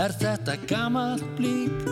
Er 0.00 0.14
þetta 0.16 0.54
gammal 0.64 1.20
blík 1.36 1.82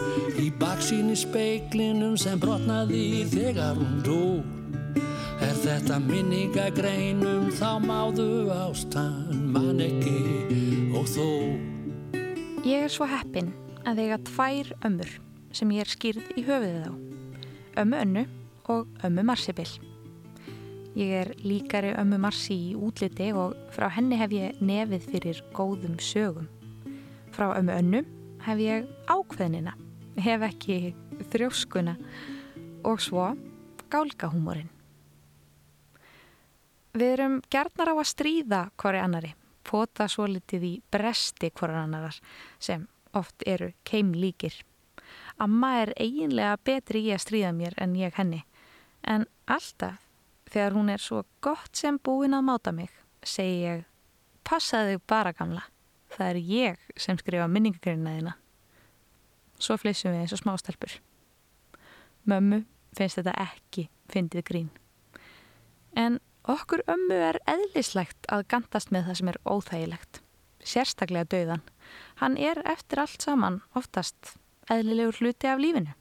í 0.41 0.47
baksíni 0.57 1.13
speiklinum 1.19 2.15
sem 2.17 2.41
brotnaði 2.41 3.27
þegar 3.29 3.77
hún 3.77 3.99
dó? 4.07 4.21
Er 5.45 5.53
þetta 5.61 5.99
minningagreinum 6.07 7.51
þá 7.59 7.77
máðu 7.85 8.49
ástan 8.55 9.45
mann 9.53 9.85
ekki 9.85 10.17
og 10.97 11.05
þó? 11.13 11.29
Ég 12.65 12.89
er 12.89 12.97
svo 12.97 13.05
heppin 13.13 13.53
að 13.85 14.01
eiga 14.07 14.23
tvær 14.33 14.73
ömmur 14.89 15.15
sem 15.53 15.77
ég 15.77 15.85
er 15.85 15.93
skýrð 15.93 16.33
í 16.41 16.49
höfuðið 16.49 16.89
á. 16.89 16.93
Ömmu 17.85 18.05
önnu 18.07 18.27
og 18.73 18.89
ömmu 19.05 19.29
marsibill. 19.29 19.75
Ég 20.97 21.13
er 21.27 21.37
líkari 21.45 21.93
ömmu 21.93 22.25
marsi 22.25 22.57
í 22.71 22.77
útliti 22.79 23.35
og 23.37 23.53
frá 23.77 23.93
henni 23.93 24.17
hef 24.17 24.33
ég 24.33 24.65
nefið 24.65 25.11
fyrir 25.13 25.45
góðum 25.53 26.01
sögum. 26.01 26.49
Frá 27.39 27.53
ömmu 27.55 27.71
önnu 27.71 28.01
hef 28.43 28.59
ég 28.59 28.89
ákveðnina, 29.07 29.77
hef 30.19 30.43
ekki 30.49 30.79
þrjóskuna 31.31 31.95
og 32.83 32.99
svo 32.99 33.29
gálgahúmorinn. 33.93 34.73
Við 36.99 37.15
erum 37.15 37.37
gerðnar 37.47 37.93
á 37.93 37.95
að 37.95 38.11
stríða 38.11 38.63
hverju 38.83 39.05
annari, 39.05 39.31
pota 39.63 40.09
svo 40.11 40.27
litið 40.27 40.67
í 40.67 40.73
bresti 40.91 41.53
hverju 41.55 41.79
annarar 41.79 42.19
sem 42.59 42.89
oft 43.15 43.47
eru 43.47 43.71
keimlíkir. 43.87 44.59
Amma 45.39 45.77
er 45.85 45.95
eiginlega 45.95 46.59
betri 46.59 47.07
í 47.07 47.15
að 47.15 47.23
stríða 47.29 47.55
mér 47.55 47.79
en 47.79 47.95
ég 47.95 48.19
henni, 48.19 48.43
en 49.07 49.31
alltaf 49.47 50.03
Þegar 50.49 50.73
hún 50.73 50.89
er 50.89 51.03
svo 51.03 51.25
gott 51.45 51.77
sem 51.77 51.99
búin 52.01 52.37
að 52.37 52.47
máta 52.47 52.73
mig, 52.73 52.93
segi 53.21 53.65
ég, 53.67 53.83
passaði 54.49 54.97
þig 54.97 55.03
bara 55.11 55.35
gamla. 55.37 55.67
Það 56.15 56.31
er 56.31 56.41
ég 56.43 56.87
sem 56.97 57.19
skrifa 57.21 57.49
minningagreinina 57.51 58.15
þína. 58.17 58.35
Svo 59.59 59.77
flissum 59.81 60.15
við 60.15 60.25
eins 60.25 60.35
og 60.37 60.43
smástelpur. 60.43 60.99
Mömmu 62.29 62.63
finnst 62.97 63.19
þetta 63.19 63.35
ekki 63.43 63.89
fyndið 64.13 64.47
grín. 64.49 64.71
En 65.97 66.21
okkur 66.49 66.85
ömmu 66.89 67.19
er 67.31 67.41
eðlislegt 67.51 68.29
að 68.33 68.47
gandast 68.53 68.93
með 68.95 69.09
það 69.09 69.21
sem 69.21 69.33
er 69.33 69.41
óþægilegt. 69.45 70.21
Sérstaklega 70.65 71.29
döðan. 71.33 71.65
Hann 72.21 72.37
er 72.37 72.61
eftir 72.69 73.03
allt 73.03 73.25
saman 73.25 73.63
oftast 73.79 74.37
eðlilegur 74.71 75.23
hluti 75.23 75.49
af 75.49 75.61
lífinu 75.63 75.95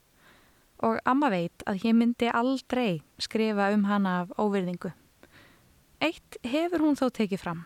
og 0.84 1.00
amma 1.10 1.30
veit 1.34 1.64
að 1.66 1.88
ég 1.88 1.96
myndi 1.98 2.30
aldrei 2.30 3.02
skrifa 3.22 3.72
um 3.74 3.88
hana 3.90 4.22
af 4.22 4.34
óverðingu. 4.38 4.92
Eitt 6.02 6.38
hefur 6.46 6.84
hún 6.86 6.98
þó 7.00 7.08
tekið 7.10 7.42
fram. 7.42 7.64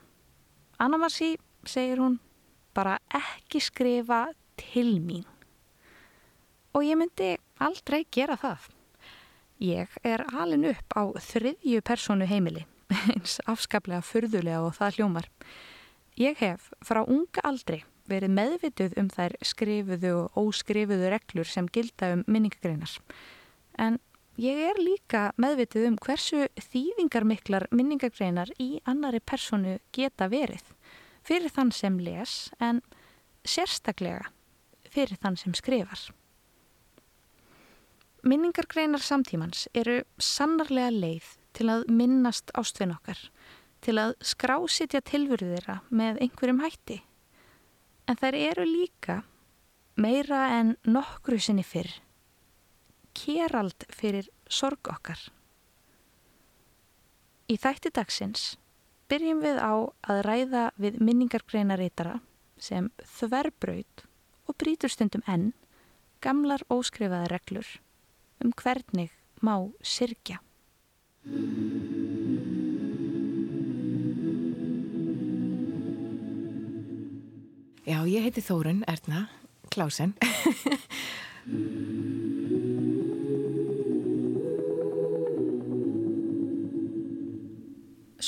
Anna 0.80 0.98
Marci, 0.98 1.36
segir 1.68 2.00
hún, 2.00 2.20
bara 2.74 2.98
ekki 3.14 3.62
skrifa 3.64 4.28
til 4.60 5.00
mín. 5.04 5.26
Og 6.72 6.86
ég 6.88 7.00
myndi 7.00 7.36
aldrei 7.60 8.06
gera 8.12 8.38
það. 8.40 8.70
Ég 9.62 9.98
er 10.08 10.24
alin 10.34 10.66
upp 10.72 10.96
á 10.98 11.04
þriðju 11.22 11.84
personu 11.86 12.26
heimili, 12.26 12.66
eins 13.14 13.38
afskaplega 13.46 14.02
fyrðulega 14.02 14.64
og 14.66 14.76
það 14.80 14.98
hljómar. 14.98 15.28
Ég 16.18 16.40
hef 16.42 16.72
frá 16.84 17.04
unga 17.04 17.44
aldri 17.48 17.84
verið 18.10 18.34
meðvituð 18.36 18.96
um 19.00 19.10
þær 19.12 19.36
skrifuðu 19.46 20.14
og 20.18 20.40
óskrifuðu 20.42 21.12
reglur 21.14 21.48
sem 21.48 21.68
gilda 21.72 22.16
um 22.16 22.24
minningagreinar. 22.28 22.98
En 23.80 24.00
ég 24.42 24.60
er 24.72 24.82
líka 24.82 25.30
meðvituð 25.42 25.88
um 25.92 26.00
hversu 26.02 26.48
þýðingarmiklar 26.72 27.70
minningagreinar 27.72 28.52
í 28.60 28.82
annari 28.90 29.22
personu 29.24 29.78
geta 29.96 30.28
verið. 30.32 30.64
Fyrir 31.22 31.54
þann 31.54 31.72
sem 31.76 32.00
les 32.02 32.50
en 32.60 32.82
sérstaklega 33.46 34.32
fyrir 34.92 35.20
þann 35.22 35.38
sem 35.40 35.54
skrifar. 35.56 36.10
Minningargreinar 38.28 39.02
samtímans 39.02 39.66
eru 39.74 40.02
sannarlega 40.22 40.92
leið 40.94 41.32
til 41.58 41.70
að 41.74 41.88
minnast 41.90 42.52
ástfinn 42.58 42.94
okkar, 42.94 43.18
til 43.82 43.98
að 43.98 44.14
skrásitja 44.26 45.02
tilvörðu 45.06 45.56
þeirra 45.56 45.80
með 45.90 46.22
einhverjum 46.28 46.62
hætti 46.62 47.02
en 48.10 48.20
þær 48.20 48.38
eru 48.38 48.66
líka 48.68 49.22
meira 50.02 50.46
en 50.60 50.76
nokkru 50.86 51.40
sinni 51.42 51.66
fyrr 51.66 52.02
kérald 53.18 53.86
fyrir 53.92 54.30
sorg 54.50 54.88
okkar. 54.92 55.20
Í 57.52 57.58
þætti 57.60 57.92
dagsins 57.94 58.56
byrjum 59.12 59.42
við 59.44 59.58
á 59.60 59.92
að 60.08 60.20
ræða 60.24 60.62
við 60.80 61.02
minningargreinarítara 61.04 62.22
sem 62.62 62.88
þverbraut 63.18 64.06
og 64.48 64.56
brítur 64.56 64.94
stundum 64.94 65.26
enn 65.28 65.50
gamlar 66.24 66.64
óskrifaða 66.72 67.28
reglur 67.34 67.68
um 68.40 68.54
hvernig 68.56 69.12
má 69.44 69.68
sirkja. 69.84 70.40
Já, 77.82 78.00
ég 78.08 78.24
heiti 78.24 78.46
Þórun 78.46 78.86
Erna 78.88 79.28
Klásen. 79.74 80.16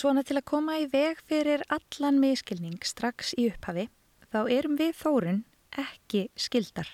Svona 0.03 0.19
til 0.27 0.35
að 0.35 0.49
koma 0.49 0.73
í 0.81 0.87
veg 0.91 1.21
fyrir 1.23 1.61
allan 1.71 2.17
miskilning 2.19 2.81
strax 2.83 3.29
í 3.39 3.45
upphafi, 3.47 3.85
þá 4.33 4.39
erum 4.51 4.73
við 4.75 4.97
Þórun 4.99 5.37
ekki 5.79 6.25
skildar. 6.35 6.89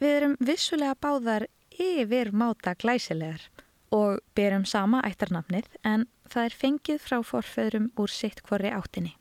Við 0.00 0.14
erum 0.14 0.36
vissulega 0.40 0.96
báðar 0.96 1.44
yfir 1.76 2.32
máta 2.32 2.72
glæsilegar 2.80 3.44
og 3.92 4.24
berum 4.32 4.64
sama 4.64 5.02
ættarnafnið 5.04 5.68
en 5.84 6.08
það 6.32 6.48
er 6.48 6.58
fengið 6.62 7.04
frá 7.10 7.18
forföðrum 7.20 7.92
úr 8.00 8.16
sitt 8.16 8.40
hvori 8.48 8.72
áttinni. 8.72 9.12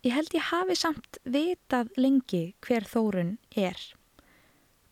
Ég 0.00 0.16
held 0.16 0.32
ég 0.32 0.48
hafi 0.48 0.80
samt 0.80 1.20
vitað 1.28 1.92
lengi 2.00 2.54
hver 2.64 2.88
Þórun 2.88 3.36
er. 3.52 3.76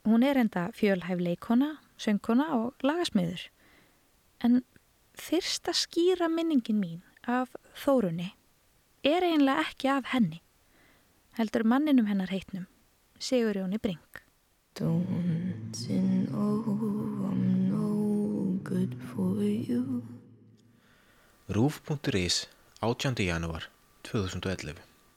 Hún 0.05 0.21
er 0.21 0.37
enda 0.37 0.69
fjölhæf 0.77 1.17
leikona, 1.17 1.79
söngkona 1.97 2.53
og 2.61 2.85
lagasmiður. 2.85 3.49
En 4.45 4.61
fyrsta 5.19 5.75
skýra 5.75 6.29
minningin 6.29 6.81
mín 6.81 7.01
af 7.27 7.53
Þórunni 7.83 8.33
er 9.05 9.23
einlega 9.27 9.67
ekki 9.67 9.91
af 9.93 10.13
henni. 10.15 10.41
Heldur 11.39 11.63
manninum 11.65 12.07
hennar 12.11 12.31
heitnum, 12.33 12.67
Sigur 13.19 13.55
Jóni 13.55 13.79
Brink. 13.79 14.23
Don't 14.75 15.75
you 15.89 16.01
know 16.31 16.63
I'm 17.31 17.69
no 17.69 18.61
good 18.63 18.95
for 19.11 19.43
you 19.43 20.03
Rúf.is 21.49 22.47
18. 22.81 23.15
janúar 23.27 23.65
2011 24.05 24.77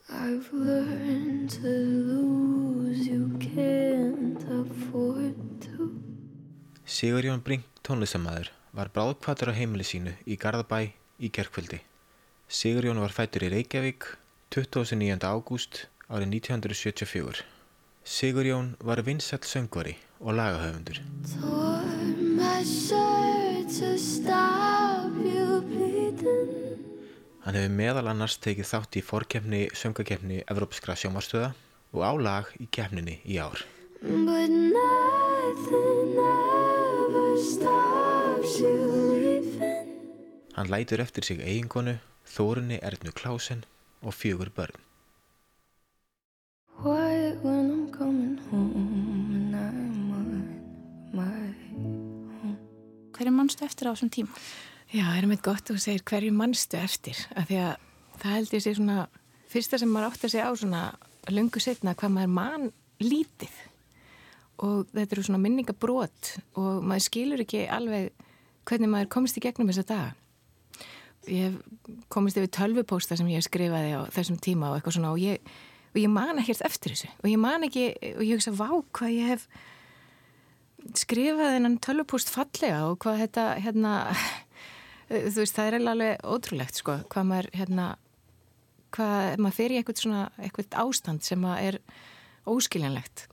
I've 0.10 0.50
learned 0.52 1.50
to 1.62 1.68
lose, 2.12 3.08
you 3.08 3.38
can't 3.40 4.44
afford 4.50 5.36
to 5.62 5.92
Sigurjón 6.86 7.44
Brink 7.44 7.64
tónlistamæður 7.84 8.50
var 8.72 8.92
bráðkvatur 8.96 9.52
á 9.52 9.54
heimili 9.56 9.86
sínu 9.88 10.14
í 10.26 10.38
Garðabæ 10.40 10.92
í 11.20 11.30
gerkvöldi. 11.34 11.82
Sigurjón 12.52 13.02
var 13.04 13.14
fættur 13.16 13.46
í 13.48 13.52
Reykjavík 13.52 14.08
29. 14.52 15.20
ágúst 15.24 15.86
árið 16.12 16.38
1974. 16.42 17.44
Sigurjón 18.04 18.76
var 18.80 19.04
vinsall 19.06 19.44
söngvari 19.48 19.96
og 20.20 20.36
lagahöfundur. 20.40 21.00
Hann 27.42 27.58
hefur 27.58 27.74
meðal 27.74 28.08
annars 28.12 28.38
tekið 28.38 28.68
þátt 28.70 28.98
í 29.00 29.06
fórkjefni 29.06 29.62
söngakefni 29.74 30.44
Evrópskra 30.46 30.96
sjómarstöða 31.00 31.53
og 31.92 32.02
á 32.06 32.12
lag 32.20 32.52
í 32.62 32.68
kefninni 32.72 33.20
í 33.26 33.40
ár. 33.41 33.66
Hann 40.55 40.69
lætur 40.69 41.02
eftir 41.02 41.25
sig 41.25 41.40
eigingonu, 41.41 41.97
Þórunni 42.28 42.78
Ernu 42.85 43.11
Klásen 43.11 43.63
og 44.02 44.13
fjögur 44.13 44.52
börn. 44.53 44.78
Hverju 53.11 53.34
mannstu 53.37 53.66
eftir 53.66 53.90
á 53.90 53.93
þessum 53.93 54.11
tíma? 54.13 54.34
Já, 54.91 55.05
það 55.08 55.17
er 55.17 55.28
meitt 55.31 55.43
gott 55.46 55.69
að 55.69 55.78
þú 55.78 55.81
segir 55.85 56.05
hverju 56.09 56.31
mannstu 56.35 56.78
eftir 56.78 57.19
af 57.37 57.49
því 57.49 57.59
að 57.63 57.75
það 58.22 58.34
held 58.35 58.55
ég 58.55 58.63
sé 58.63 58.73
svona 58.78 59.03
fyrsta 59.52 59.78
sem 59.81 59.91
maður 59.91 60.09
átt 60.09 60.25
að 60.25 60.34
segja 60.34 60.49
á 60.49 60.53
svona 60.58 60.81
lungu 61.29 61.61
setna 61.61 61.93
hvað 61.96 62.16
maður 62.17 62.34
mann 62.37 62.72
lítið 63.02 63.61
og 64.61 64.90
þetta 64.91 65.16
eru 65.16 65.23
svona 65.25 65.41
minningabrót 65.41 66.35
og 66.59 66.84
maður 66.85 67.05
skilur 67.08 67.43
ekki 67.46 67.66
alveg 67.72 68.11
hvernig 68.69 68.91
maður 68.91 69.11
komist 69.16 69.37
í 69.37 69.43
gegnum 69.43 69.72
þessa 69.72 69.87
dag 69.87 71.29
ég 71.29 71.58
komist 72.09 72.37
yfir 72.40 72.49
tölvupósta 72.49 73.17
sem 73.17 73.28
ég 73.29 73.43
skrifaði 73.46 73.93
á 73.93 74.02
þessum 74.13 74.40
tíma 74.41 74.72
og 74.72 74.79
eitthvað 74.79 74.97
svona 74.97 75.13
og 75.13 75.22
ég 75.22 75.43
og 75.91 75.99
ég 75.99 76.11
man 76.11 76.40
ekkert 76.40 76.63
eftir 76.66 76.96
þessu. 76.96 77.09
Og 77.22 77.28
ég 77.31 77.40
man 77.41 77.67
ekki, 77.67 77.90
og 78.16 78.23
ég 78.23 78.40
hugsa, 78.40 78.53
vá, 78.55 78.69
hvað 78.96 79.16
ég 79.16 79.31
hef 79.34 79.47
skrifað 80.97 81.58
þennan 81.58 81.79
tölvupúst 81.84 82.31
fallega 82.34 82.85
og 82.87 82.97
hvað 83.03 83.25
þetta, 83.25 83.47
hérna 83.61 83.96
þú 85.34 85.43
veist, 85.43 85.58
það 85.58 85.67
er 85.67 85.78
alveg 85.81 86.23
ótrúlegt, 86.23 86.79
sko, 86.79 87.02
hvað 87.11 87.28
maður, 87.31 87.52
hérna 87.59 87.90
hvað, 88.96 89.35
maður 89.43 89.58
fer 89.59 89.75
í 89.75 89.81
eitthvað 89.81 90.03
svona, 90.05 90.23
eitthvað 90.40 90.79
ástand 90.85 91.28
sem 91.28 91.46
er 91.58 91.81
óskiljanlegt. 92.49 93.28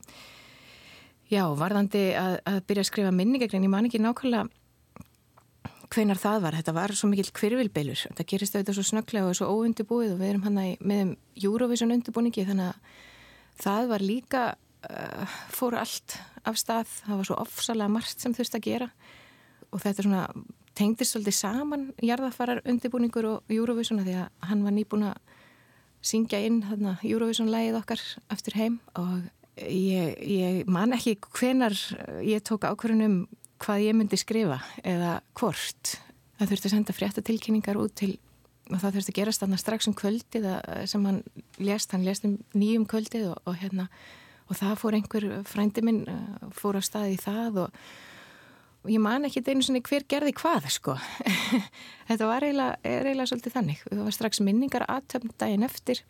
Já, 1.28 1.44
varðandi 1.60 2.04
að, 2.18 2.38
að 2.48 2.62
byrja 2.68 2.84
að 2.84 2.90
skrifa 2.90 3.14
minningagrein, 3.14 3.64
ég 3.64 3.72
man 3.72 3.86
ekki 3.88 4.00
nákvæmlega 4.02 4.48
hvenar 5.88 6.20
það 6.20 6.42
var, 6.44 6.56
þetta 6.58 6.74
var 6.76 6.94
svo 6.96 7.08
mikill 7.08 7.30
kvirvilbeilur, 7.32 8.06
þetta 8.10 8.26
gerist 8.28 8.56
auðvitað 8.56 8.78
svo 8.78 8.86
snögglega 8.90 9.30
og 9.30 9.36
svo 9.38 9.48
óundibúið 9.48 10.14
og 10.14 10.20
við 10.20 10.32
erum 10.34 10.44
hann 10.44 10.58
með 10.84 11.14
Eurovision 11.40 11.94
undibúningi 11.94 12.44
þannig 12.48 12.72
að 12.72 13.06
það 13.62 13.88
var 13.92 14.04
líka 14.04 14.42
uh, 14.86 15.38
fór 15.52 15.78
allt 15.78 16.18
af 16.46 16.58
stað. 16.60 16.90
Það 17.06 17.20
var 17.20 17.28
svo 17.28 17.38
ofsalega 17.42 17.92
margt 17.92 18.22
sem 18.22 18.34
þurfti 18.36 18.60
að 18.60 18.66
gera. 18.68 18.90
Og 19.72 19.82
þetta 19.82 20.04
svona 20.06 20.26
tengdist 20.78 21.14
svolítið 21.14 21.36
saman 21.36 21.88
jarðafarar 22.04 22.62
undibúningur 22.68 23.26
og 23.32 23.50
Eurovision 23.52 24.04
því 24.04 24.20
að 24.22 24.46
hann 24.50 24.62
var 24.66 24.76
nýbúin 24.76 25.08
að 25.10 25.18
syngja 26.08 26.40
inn 26.46 26.62
Eurovision-lægið 27.02 27.80
okkar 27.80 28.04
eftir 28.30 28.56
heim. 28.60 28.78
Og 29.00 29.26
ég, 29.66 30.14
ég 30.22 30.70
man 30.70 30.94
ekki 30.94 31.16
hvenar 31.34 31.74
ég 32.22 32.44
tók 32.46 32.68
ákvörðunum 32.68 33.24
hvað 33.62 33.84
ég 33.86 33.98
myndi 33.98 34.18
skrifa 34.20 34.60
eða 34.86 35.18
hvort. 35.38 35.96
Það 36.38 36.52
þurfti 36.52 36.68
að 36.68 36.74
senda 36.76 36.96
fréttatilkynningar 36.96 37.80
út 37.80 37.94
til 37.98 38.14
og 38.68 38.82
það 38.82 38.98
þurfti 38.98 39.12
að 39.14 39.18
gerast 39.18 39.42
þarna 39.42 39.58
strax 39.60 39.88
um 39.88 39.96
kvöldið 39.96 40.46
sem 40.90 41.04
hann 41.08 41.22
lést, 41.56 41.92
hann 41.94 42.04
lést 42.04 42.26
um 42.28 42.36
nýjum 42.52 42.84
kvöldið 42.88 43.30
og, 43.32 43.38
og 43.48 43.56
hérna 43.62 43.88
og 44.48 44.56
það 44.56 44.76
fór 44.80 44.96
einhver 44.98 45.26
frændi 45.48 45.84
minn 45.84 46.04
uh, 46.08 46.50
fór 46.56 46.78
á 46.80 46.82
staði 46.84 47.16
í 47.16 47.20
það 47.20 47.62
og, 47.64 47.80
og 48.84 48.92
ég 48.92 49.02
man 49.04 49.28
ekki 49.28 49.42
einu 49.46 49.64
svona 49.64 49.82
hver 49.84 50.06
gerði 50.08 50.34
hvað 50.38 50.68
sko. 50.72 50.96
Þetta 52.08 52.28
var 52.30 52.46
eiginlega, 52.46 52.78
eiginlega 52.84 53.28
svolítið 53.32 53.56
þannig. 53.58 53.82
Það 53.88 54.04
var 54.06 54.16
strax 54.16 54.42
minningar 54.44 54.86
aðtöfn 54.88 55.34
daginn 55.40 55.66
eftir. 55.68 56.04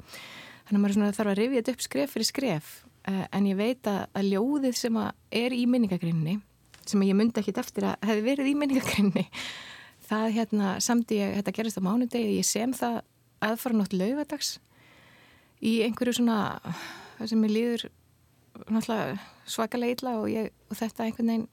Þannig 0.69 0.79
að 0.79 1.01
maður 1.01 1.17
þarf 1.17 1.33
að 1.33 1.41
rifja 1.41 1.63
þetta 1.63 1.75
upp 1.75 1.83
skref 1.87 2.15
fyrir 2.15 2.29
skref. 2.29 2.73
Uh, 3.09 3.25
en 3.35 3.49
ég 3.49 3.59
veit 3.59 3.91
að, 3.91 4.03
að 4.21 4.31
ljóðið 4.35 4.79
sem 4.79 5.01
að 5.01 5.11
er 5.43 5.57
í 5.57 5.65
minningagrinni 5.71 6.39
sem 6.89 7.05
ég 7.07 7.17
myndi 7.19 7.41
ekkit 7.43 7.61
eftir 7.63 7.89
að 7.89 8.09
hefði 8.09 8.25
verið 8.27 8.51
í 8.51 8.55
minningagrinni 8.59 9.27
það 10.09 10.27
hérna 10.39 10.75
samti 10.85 11.21
ég, 11.21 11.37
þetta 11.39 11.55
gerist 11.59 11.81
á 11.81 11.87
mánudegi 11.87 12.39
ég 12.39 12.49
sem 12.49 12.73
það 12.77 13.03
aðfara 13.45 13.79
nátt 13.79 13.97
laugadags 13.97 14.57
í 15.65 15.79
einhverju 15.87 16.19
svona 16.21 16.39
sem 17.25 17.45
ég 17.47 17.55
líður 17.55 17.89
náttúrulega 18.69 19.19
svakalega 19.49 19.97
illa 19.97 20.15
og, 20.23 20.29
ég, 20.33 20.53
og 20.71 20.79
þetta 20.79 21.07
einhvern 21.07 21.33
veginn 21.33 21.49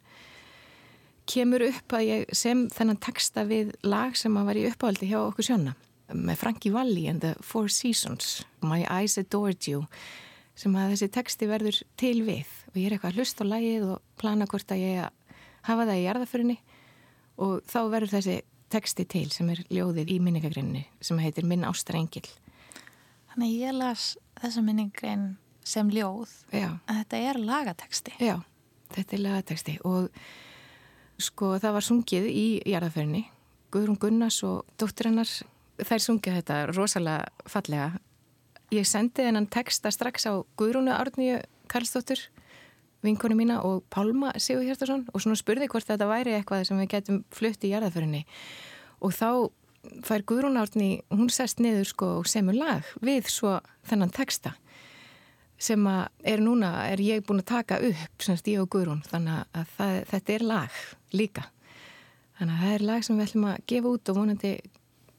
kemur 1.30 1.66
upp 1.66 1.96
að 1.98 2.06
ég 2.06 2.36
sem 2.38 2.68
þennan 2.74 3.02
texta 3.02 3.46
við 3.50 3.74
lag 3.86 4.18
sem 4.18 4.36
að 4.38 4.50
var 4.50 4.60
í 4.62 4.68
uppáhaldi 4.70 5.10
hjá 5.10 5.20
okkur 5.24 5.50
sjónna 5.50 5.74
með 6.14 6.38
Frankie 6.38 6.74
Valli 6.74 7.08
and 7.10 7.24
the 7.26 7.34
Four 7.42 7.70
Seasons 7.74 8.44
My 8.62 8.84
Eyes 8.86 9.18
Adored 9.18 9.66
You 9.66 9.86
sem 10.56 10.76
að 10.78 10.94
þessi 10.94 11.12
texti 11.12 11.48
verður 11.50 11.82
til 12.00 12.20
við. 12.28 12.52
Og 12.72 12.80
ég 12.80 12.88
er 12.88 12.96
eitthvað 12.96 13.12
að 13.12 13.20
hlusta 13.20 13.48
á 13.48 13.52
lagið 13.52 13.88
og 13.90 14.04
plana 14.22 14.48
hvort 14.50 14.72
að 14.72 14.84
ég 14.84 15.10
hafa 15.68 15.88
það 15.90 16.00
í 16.00 16.06
jarðaförinni 16.06 16.58
og 17.42 17.62
þá 17.68 17.80
verður 17.92 18.14
þessi 18.16 18.38
teksti 18.74 19.06
til 19.12 19.28
sem 19.34 19.50
er 19.54 19.62
ljóðið 19.70 20.12
í 20.16 20.20
minningagrinni 20.24 20.86
sem 21.04 21.20
heitir 21.22 21.48
Minn 21.48 21.66
ástrengil 21.68 22.26
Þannig 23.34 23.56
ég 23.60 23.76
las 23.76 24.14
þessa 24.40 24.62
minningagrin 24.64 25.26
sem 25.66 25.90
ljóð. 25.92 26.32
Já. 26.54 26.78
að 26.88 27.00
þetta 27.02 27.22
er 27.30 27.40
lagateksti 27.42 28.14
Já, 28.22 28.36
þetta 28.96 29.18
er 29.18 29.24
lagateksti 29.26 29.78
og 29.88 30.10
sko 31.22 31.56
það 31.60 31.78
var 31.78 31.86
sungið 31.88 32.30
í 32.32 32.48
jarðaförinni 32.68 33.26
Guðrún 33.76 34.00
Gunnars 34.00 34.40
og 34.48 34.64
dóttir 34.80 35.10
hennar 35.10 35.28
þær 35.84 36.04
sungið 36.04 36.38
þetta 36.40 36.60
rosalega 36.72 37.50
fallega. 37.52 37.90
Ég 38.72 38.88
sendi 38.88 39.26
þennan 39.26 39.50
teksta 39.52 39.92
strax 39.92 40.28
á 40.32 40.40
Guðrúnu 40.58 40.94
Árníu 40.96 41.42
Karlsdóttur 41.72 42.22
vinkonu 43.04 43.38
mína 43.38 43.60
og 43.68 43.84
Pálma 43.94 44.34
Sigur 44.42 44.66
Hjertarsson 44.66 45.06
og 45.12 45.22
svona 45.22 45.38
spurði 45.40 45.70
hvort 45.72 45.88
þetta 45.88 46.08
væri 46.10 46.36
eitthvað 46.38 46.66
sem 46.70 46.80
við 46.82 46.92
getum 46.96 47.22
flutt 47.36 47.64
í 47.66 47.72
jarðaförinni 47.74 48.26
og 49.04 49.16
þá 49.16 49.30
fær 50.06 50.24
Guðrún 50.26 50.58
Árni, 50.58 51.02
hún 51.14 51.30
sest 51.30 51.60
niður 51.62 51.90
sko 51.90 52.12
og 52.20 52.30
semur 52.30 52.58
lag 52.58 52.88
við 53.06 53.28
svo 53.30 53.60
þennan 53.86 54.14
texta 54.14 54.56
sem 55.62 55.84
að 55.88 56.08
er 56.28 56.42
núna, 56.44 56.72
er 56.90 57.02
ég 57.04 57.24
búin 57.26 57.40
að 57.40 57.52
taka 57.54 57.78
upp 57.80 58.24
semst 58.24 58.48
ég 58.52 58.64
og 58.64 58.70
Guðrún, 58.74 59.04
þannig 59.08 59.46
að 59.56 59.70
það, 59.78 60.00
þetta 60.10 60.34
er 60.34 60.44
lag 60.50 60.80
líka. 61.16 61.46
Þannig 62.36 62.58
að 62.58 62.66
það 62.66 62.74
er 62.74 62.86
lag 62.90 63.06
sem 63.08 63.16
við 63.16 63.30
ætlum 63.30 63.48
að 63.48 63.62
gefa 63.72 63.94
út 63.96 64.12
og 64.12 64.20
vonandi 64.20 64.52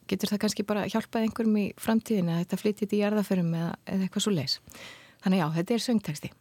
getur 0.07 0.31
það 0.31 0.43
kannski 0.45 0.65
bara 0.67 0.87
hjálpað 0.87 1.27
einhverjum 1.27 1.59
í 1.61 1.67
framtíðin 1.81 2.31
að 2.31 2.41
þetta 2.43 2.61
flyttir 2.63 2.95
í 2.95 3.03
jarðaförum 3.03 3.53
eða, 3.59 3.75
eða 3.85 4.07
eitthvað 4.07 4.27
svo 4.27 4.35
leis 4.35 4.59
þannig 5.23 5.43
já, 5.43 5.47
þetta 5.59 5.77
er 5.77 5.87
söngteksti 5.89 6.35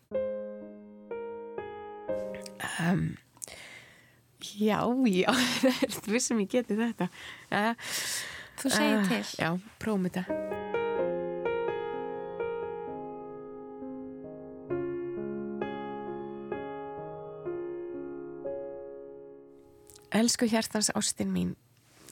Um, 2.61 3.17
já, 4.41 4.81
já, 5.07 5.33
það 5.61 5.83
er 5.83 5.93
þú 5.97 6.21
sem 6.23 6.41
ég 6.45 6.53
geti 6.55 6.79
þetta. 6.79 7.09
Uh, 7.51 7.93
þú 8.61 8.73
segir 8.73 8.97
uh, 9.01 9.11
til. 9.11 9.23
Já, 9.37 9.51
prófum 9.83 10.09
þetta. 10.09 10.25
Elsku 20.17 20.49
hjartans 20.49 20.89
ástinn 20.97 21.33
mín, 21.35 21.53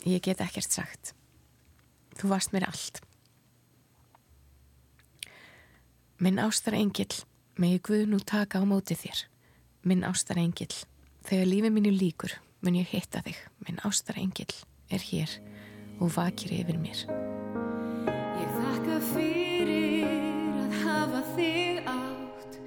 ég 0.05 0.21
get 0.21 0.43
ekkert 0.45 0.69
sagt. 0.69 1.15
Þú 2.21 2.35
varst 2.35 2.53
mér 2.53 2.69
allt. 2.69 3.01
Minn 6.21 6.37
ástar 6.43 6.77
engil, 6.77 7.11
megi 7.57 7.81
Guð 7.85 8.05
nú 8.13 8.21
taka 8.21 8.61
á 8.61 8.65
móti 8.69 8.97
þér 8.99 9.25
minn 9.89 10.05
ástarengil. 10.07 10.73
Þegar 11.25 11.51
lífið 11.51 11.75
mínu 11.77 11.93
líkur 11.95 12.35
mun 12.65 12.79
ég 12.81 12.91
hitta 12.93 13.23
þig. 13.25 13.37
Minn 13.65 13.81
ástarengil 13.85 14.51
er 14.93 15.05
hér 15.05 15.33
og 16.01 16.13
vakir 16.17 16.55
yfir 16.57 16.79
mér. 16.81 17.05
Ég 18.41 18.57
þakka 18.59 18.99
fyrir 19.13 20.09
að 20.65 20.79
hafa 20.85 21.23
þig 21.35 21.93
átt. 21.93 22.59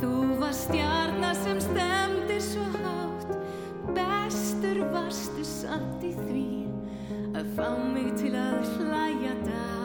Þú 0.00 0.14
var 0.40 0.56
stjarnar 0.56 1.38
sem 1.42 1.60
stemdi 1.64 2.40
svo 2.44 2.66
hátt. 2.78 3.36
Bestur 3.92 4.82
varstu 4.94 5.46
samt 5.46 6.04
í 6.04 6.16
því 6.16 6.48
að 7.36 7.54
fá 7.56 7.70
mig 7.92 8.12
til 8.20 8.34
að 8.36 8.74
hlæja 8.78 9.38
dátt. 9.46 9.81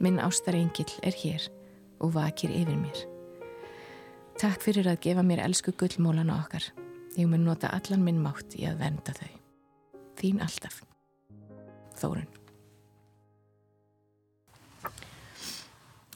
Minn 0.00 0.20
ástarengil 0.20 0.90
er 1.02 1.14
hér 1.16 1.46
og 2.04 2.12
vakir 2.16 2.52
yfir 2.52 2.76
mér. 2.76 3.04
Takk 4.36 4.60
fyrir 4.60 4.88
að 4.90 5.00
gefa 5.06 5.22
mér 5.24 5.40
elsku 5.46 5.72
gullmólana 5.72 6.36
okkar. 6.42 6.66
Ég 7.16 7.28
mun 7.30 7.46
nota 7.46 7.70
allan 7.72 8.02
minn 8.04 8.20
mátt 8.20 8.58
í 8.60 8.66
að 8.68 8.82
venda 8.82 9.14
þau. 9.16 9.30
Þín 10.20 10.42
alltaf. 10.44 10.82
Þórun. 11.96 12.28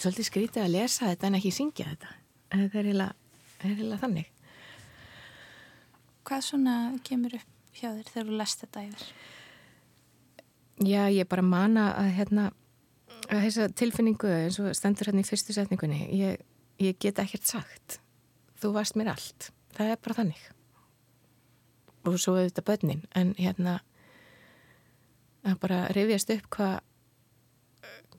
Svolítið 0.00 0.28
skrítið 0.28 0.64
að 0.64 0.74
lesa 0.74 1.08
þetta 1.08 1.28
en 1.28 1.38
ekki 1.40 1.52
syngja 1.52 1.88
þetta. 1.88 2.12
Það 2.50 2.78
er 2.80 2.92
eiginlega 3.64 4.00
þannig. 4.04 4.30
Hvað 6.28 6.46
svona 6.46 6.76
kemur 7.04 7.40
upp 7.40 7.76
hjá 7.76 7.90
þér 7.90 8.08
þegar 8.12 8.28
þú 8.28 8.38
lest 8.40 8.64
þetta 8.64 8.84
yfir? 8.86 9.10
Já, 10.80 11.02
ég 11.12 11.28
bara 11.28 11.44
mana 11.44 11.90
að 12.00 12.14
hérna 12.16 12.50
þessa 13.30 13.68
tilfinningu 13.78 14.30
eins 14.34 14.58
og 14.62 14.72
stendur 14.76 15.10
hérna 15.10 15.22
í 15.22 15.28
fyrstu 15.28 15.54
setningunni. 15.54 16.06
Ég, 16.18 16.40
ég 16.82 16.98
get 17.02 17.20
ekkert 17.22 17.46
sagt. 17.46 18.00
Þú 18.60 18.74
varst 18.74 18.98
mér 18.98 19.12
allt. 19.14 19.50
Það 19.76 19.92
er 19.92 20.00
bara 20.02 20.18
þannig. 20.22 20.42
Og 22.08 22.16
svo 22.20 22.36
þetta 22.40 22.64
börnin 22.66 23.04
en 23.16 23.34
hérna 23.38 23.80
að 25.46 25.60
bara 25.62 25.80
rifjast 25.94 26.32
upp 26.34 26.48
hvað 26.56 26.78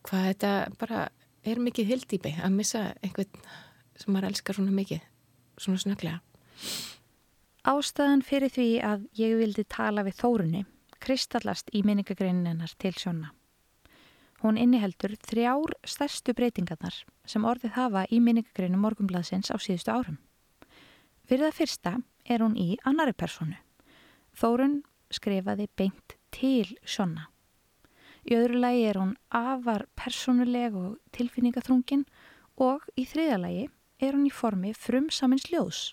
hvað 0.01 0.27
þetta 0.31 0.51
bara 0.81 1.01
er 1.45 1.61
mikið 1.61 1.93
hildýpi 1.93 2.33
að 2.41 2.55
missa 2.55 2.83
einhvern 3.01 3.43
sem 3.97 4.13
maður 4.13 4.31
elskar 4.31 4.57
svona 4.57 4.73
mikið 4.75 5.03
svona 5.61 5.81
snöglega 5.83 6.21
Ástæðan 7.69 8.23
fyrir 8.25 8.49
því 8.49 8.69
að 8.85 9.05
ég 9.19 9.35
vildi 9.37 9.65
tala 9.69 10.05
við 10.07 10.17
Þórunni 10.21 10.63
kristallast 11.01 11.69
í 11.77 11.83
minningagreininnar 11.85 12.73
til 12.81 12.93
sjónna 12.97 13.29
Hún 14.41 14.57
inniheldur 14.57 15.13
þrjár 15.21 15.75
stærstu 15.85 16.33
breytingarnar 16.33 16.95
sem 17.29 17.43
orðið 17.45 17.75
hafa 17.75 18.05
í 18.09 18.17
minningagrinu 18.23 18.79
morgumblaðsins 18.81 19.53
á 19.53 19.57
síðustu 19.61 19.93
árum. 19.93 20.17
Fyrir 21.29 21.45
það 21.45 21.59
fyrsta 21.59 21.91
er 22.25 22.41
hún 22.41 22.57
í 22.57 22.79
annari 22.89 23.13
personu. 23.13 23.59
Þórun 24.33 24.81
skrifaði 25.13 25.67
beint 25.77 26.17
til 26.33 26.73
Sjonna. 26.81 27.27
Í 28.25 28.37
öðru 28.37 28.61
lagi 28.61 28.83
er 28.89 28.97
hún 29.01 29.13
afar 29.29 29.85
personuleg 29.97 30.75
og 30.77 30.97
tilfinningaþrungin 31.13 32.07
og 32.61 32.85
í 32.97 33.05
þriða 33.05 33.37
lagi 33.45 33.69
er 34.01 34.17
hún 34.17 34.27
í 34.29 34.33
formi 34.33 34.73
frum 34.77 35.09
samins 35.13 35.49
ljós 35.53 35.91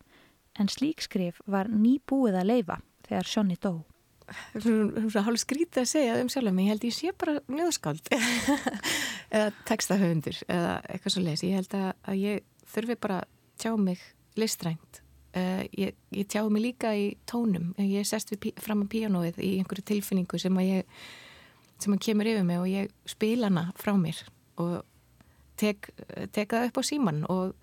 en 0.59 0.69
slík 0.73 1.05
skrif 1.05 1.40
var 1.47 1.71
nýbúið 1.71 2.40
að 2.40 2.50
leifa 2.50 2.81
þegar 3.07 3.31
Sjonni 3.31 3.57
dó 3.61 3.73
hálf 5.25 5.42
skrítið 5.42 5.82
að 5.82 5.90
segja 5.90 6.16
um 6.20 6.30
sjálf 6.32 6.61
ég 6.61 6.70
held 6.73 6.87
ég 6.87 6.94
sé 6.97 7.12
bara 7.16 7.38
njóðskáld 7.49 8.11
eða 9.37 9.50
textahöfundur 9.68 10.40
eða 10.47 10.78
eitthvað 10.88 11.14
svo 11.14 11.25
les, 11.25 11.44
ég 11.47 11.58
held 11.58 11.76
að, 11.78 11.90
að 12.08 12.23
ég 12.23 12.49
þurfi 12.68 12.99
bara 13.00 13.20
að 13.23 13.30
tjá 13.58 13.73
mig 13.80 14.02
listrænt. 14.38 15.02
Uh, 15.37 15.64
ég, 15.76 15.97
ég 16.14 16.28
tjá 16.30 16.42
mig 16.49 16.64
líka 16.64 16.92
í 16.97 17.11
tónum, 17.28 17.73
ég 17.82 18.06
sest 18.08 18.32
fram 18.64 18.85
á 18.85 18.87
píanóið 18.90 19.40
í 19.44 19.56
einhverju 19.61 19.85
tilfinningu 19.90 20.40
sem 20.40 20.56
að 20.56 20.70
ég 20.70 21.02
sem 21.78 21.94
að 21.94 22.04
kemur 22.08 22.30
yfir 22.30 22.47
mig 22.47 22.58
og 22.58 22.70
ég 22.70 22.94
spila 23.06 23.50
hana 23.50 23.68
frá 23.78 23.92
mér 23.99 24.18
og 24.58 24.80
tek, 25.61 25.90
tek 26.35 26.50
það 26.50 26.70
upp 26.70 26.80
á 26.80 26.82
síman 26.88 27.20
og 27.30 27.54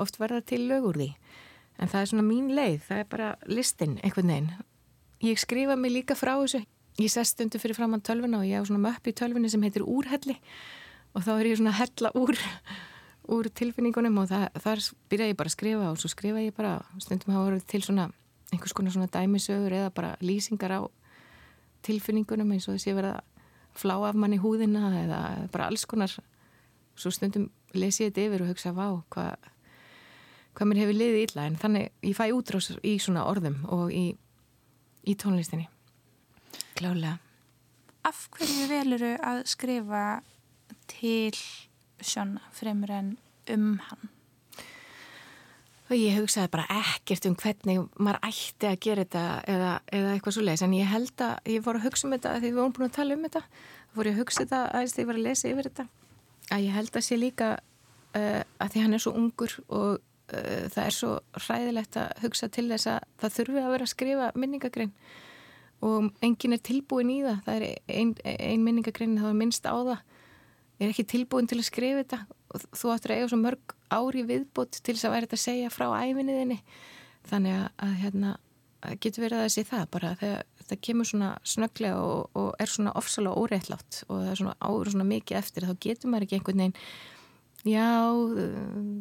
oft 0.00 0.16
verða 0.20 0.40
til 0.46 0.62
lögur 0.70 0.96
því. 0.96 1.10
En 1.80 1.90
það 1.90 2.00
er 2.00 2.10
svona 2.12 2.26
mín 2.28 2.50
leið, 2.56 2.80
það 2.86 3.02
er 3.02 3.08
bara 3.10 3.30
listin 3.48 3.98
einhvern 4.04 4.32
veginn 4.32 4.50
Ég 5.20 5.36
skrifa 5.36 5.74
mig 5.76 5.92
líka 5.92 6.14
frá 6.16 6.32
þessu. 6.40 6.62
Ég 6.96 7.10
sest 7.12 7.34
stundu 7.34 7.58
fyrir 7.60 7.76
framann 7.76 8.00
tölvuna 8.00 8.38
og 8.40 8.46
ég 8.48 8.56
hafa 8.56 8.70
svona 8.70 8.86
möpp 8.86 9.08
í 9.10 9.12
tölvunni 9.12 9.50
sem 9.52 9.60
heitir 9.60 9.84
úrhelli. 9.84 10.38
Og 11.12 11.26
þá 11.26 11.34
er 11.34 11.48
ég 11.50 11.58
svona 11.60 11.74
hella 11.76 12.10
úr, 12.16 12.38
úr 13.28 13.50
tilfinningunum 13.52 14.16
og 14.22 14.30
það, 14.30 14.46
þar 14.64 14.82
byrja 15.12 15.26
ég 15.28 15.36
bara 15.36 15.52
að 15.52 15.56
skrifa 15.58 15.90
og 15.90 15.98
svo 16.00 16.08
skrifa 16.08 16.40
ég 16.40 16.56
bara. 16.56 16.78
Stundum 17.04 17.34
hafa 17.34 17.50
verið 17.50 17.66
til 17.68 17.82
svona 17.84 18.06
einhvers 18.48 18.72
konar 18.72 18.94
svona 18.96 19.10
dæmisögur 19.12 19.76
eða 19.76 19.92
bara 19.92 20.14
lýsingar 20.24 20.72
á 20.72 20.80
tilfinningunum 21.84 22.56
eins 22.56 22.70
og 22.72 22.80
verið 22.80 23.12
að 23.12 23.44
flá 23.76 23.98
af 24.00 24.16
manni 24.16 24.40
húðina 24.40 24.88
eða 25.02 25.20
bara 25.52 25.68
alls 25.68 25.84
konar. 25.84 26.16
Svo 26.96 27.12
stundum 27.12 27.50
les 27.76 28.00
ég 28.00 28.08
þetta 28.08 28.24
yfir 28.24 28.46
og 28.46 28.54
hugsa 28.54 28.72
hvað 28.72 29.36
hva 30.56 30.66
mér 30.66 30.80
hefur 30.86 30.96
liðið 30.96 31.22
illa. 31.28 31.44
En 31.44 31.60
þannig 31.60 31.92
ég 32.08 32.16
fæ 32.16 32.32
útrás 32.32 32.72
í 32.80 32.96
svona 32.96 33.28
orðum 33.28 33.60
og 33.68 33.92
í 33.92 34.16
í 35.06 35.16
tónlistinni 35.18 35.68
klálega 36.78 37.18
Af 38.06 38.28
hverju 38.32 38.68
veluru 38.70 39.10
að 39.20 39.42
skrifa 39.50 40.04
til 40.88 41.36
Sjóna 42.00 42.40
fremur 42.56 42.92
en 42.96 43.10
um 43.52 43.74
hann? 43.84 44.08
Og 45.90 45.96
ég 45.98 46.16
hugsaði 46.16 46.52
bara 46.52 46.64
ekkert 46.70 47.26
um 47.28 47.34
hvernig 47.36 47.82
maður 47.98 48.22
ætti 48.30 48.68
að 48.70 48.78
gera 48.86 49.04
þetta 49.04 49.24
eða, 49.52 49.70
eða 49.90 50.12
eitthvað 50.14 50.36
svo 50.36 50.44
leiðis 50.46 50.64
en 50.64 50.76
ég 50.78 50.88
held 50.88 51.24
að 51.26 51.50
ég 51.50 51.64
voru 51.66 51.80
að 51.80 51.88
hugsa 51.88 52.06
um 52.06 52.14
þetta 52.14 52.34
þegar 52.36 52.46
við 52.46 52.60
vorum 52.60 52.76
búin 52.76 52.86
að 52.86 52.96
tala 52.96 53.16
um 53.16 53.24
þetta 53.26 53.42
þá 53.42 53.98
voru 53.98 54.12
ég 54.12 54.14
að 54.16 54.22
hugsa 54.22 54.44
þetta 54.44 54.60
aðeins 54.70 54.94
þegar 54.94 55.02
ég 55.02 55.10
var 55.10 55.18
að 55.18 55.26
lesa 55.26 55.50
yfir 55.50 55.68
þetta 55.68 55.86
að 56.50 56.64
ég 56.66 56.76
held 56.78 56.96
að 56.96 57.06
sé 57.06 57.18
líka 57.18 57.48
uh, 57.58 58.42
að 58.62 58.72
því 58.72 58.84
hann 58.84 58.96
er 58.96 59.04
svo 59.04 59.14
ungur 59.18 59.56
og 59.68 60.06
uh, 60.32 60.68
það 60.72 60.84
er 60.84 60.96
svo 60.96 61.12
hræðilegt 61.46 61.98
að 62.00 62.24
hugsa 62.24 62.50
til 62.52 62.68
þess 62.70 62.90
að 62.94 63.00
það 63.22 63.36
þurfi 63.38 63.62
að 63.62 63.74
vera 63.74 63.88
að 63.88 63.92
skrifa 63.94 64.30
minningagrein 64.36 64.94
og 65.80 66.10
engin 66.24 66.56
er 66.56 66.62
tilbúin 66.64 67.12
í 67.12 67.20
það. 67.24 67.38
Það 67.46 67.56
er 67.56 67.66
ein, 67.96 68.14
ein 68.24 68.64
minningagrein 68.66 69.16
það 69.20 69.32
er 69.32 69.40
minnst 69.40 69.68
á 69.68 69.76
það. 69.76 70.04
Er 70.80 70.92
ekki 70.92 71.06
tilbúin 71.08 71.48
til 71.48 71.60
að 71.60 71.68
skrifa 71.68 72.02
þetta 72.02 72.20
og 72.50 72.62
þú 72.74 72.92
áttur 72.94 73.12
að 73.14 73.20
eiga 73.20 73.30
svo 73.30 73.40
mörg 73.40 73.74
ári 73.92 74.22
viðbútt 74.26 74.80
til 74.80 74.94
þess 74.96 75.06
að 75.06 75.14
væri 75.14 75.28
þetta 75.28 75.38
að 75.38 75.44
segja 75.44 75.72
frá 75.72 75.86
æfinniðinni 76.02 76.58
þannig 77.30 77.56
að, 77.56 77.66
að 77.84 77.92
hérna 78.00 78.32
getur 79.00 79.26
verið 79.26 79.38
að 79.38 79.44
það 79.44 79.54
sé 79.54 79.64
það 79.68 79.86
bara 79.94 80.10
þegar 80.20 80.44
þetta 80.60 80.78
kemur 80.86 81.08
svona 81.10 81.30
snögglega 81.52 82.00
og, 82.00 82.38
og 82.40 82.50
er 82.62 82.72
svona 82.72 82.94
ofsalega 82.98 83.42
óreittlátt 83.44 84.02
og 84.08 84.22
það 84.22 84.30
er 84.32 84.40
svona 84.40 84.56
áður 84.58 84.92
svona 84.94 85.08
mikið 85.10 85.40
eftir 85.40 85.66
þá 85.68 85.74
getur 85.86 86.12
maður 86.12 86.26
ekki 86.26 86.38
einhvern 86.38 86.62
veginn 86.64 86.76
Já, 87.68 88.08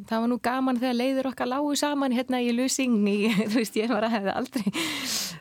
það 0.10 0.20
var 0.20 0.28
nú 0.28 0.38
gaman 0.44 0.80
þegar 0.82 0.98
leiður 0.98 1.28
okkar 1.30 1.48
lágu 1.48 1.72
saman 1.80 2.12
hérna 2.12 2.42
í 2.44 2.51
Lusingni, 2.51 3.30
þú 3.51 3.56
veist, 3.56 3.78
ég 3.80 3.92
var 3.92 4.04
að 4.04 4.16
hefða 4.18 4.34
aldrei, 4.36 4.66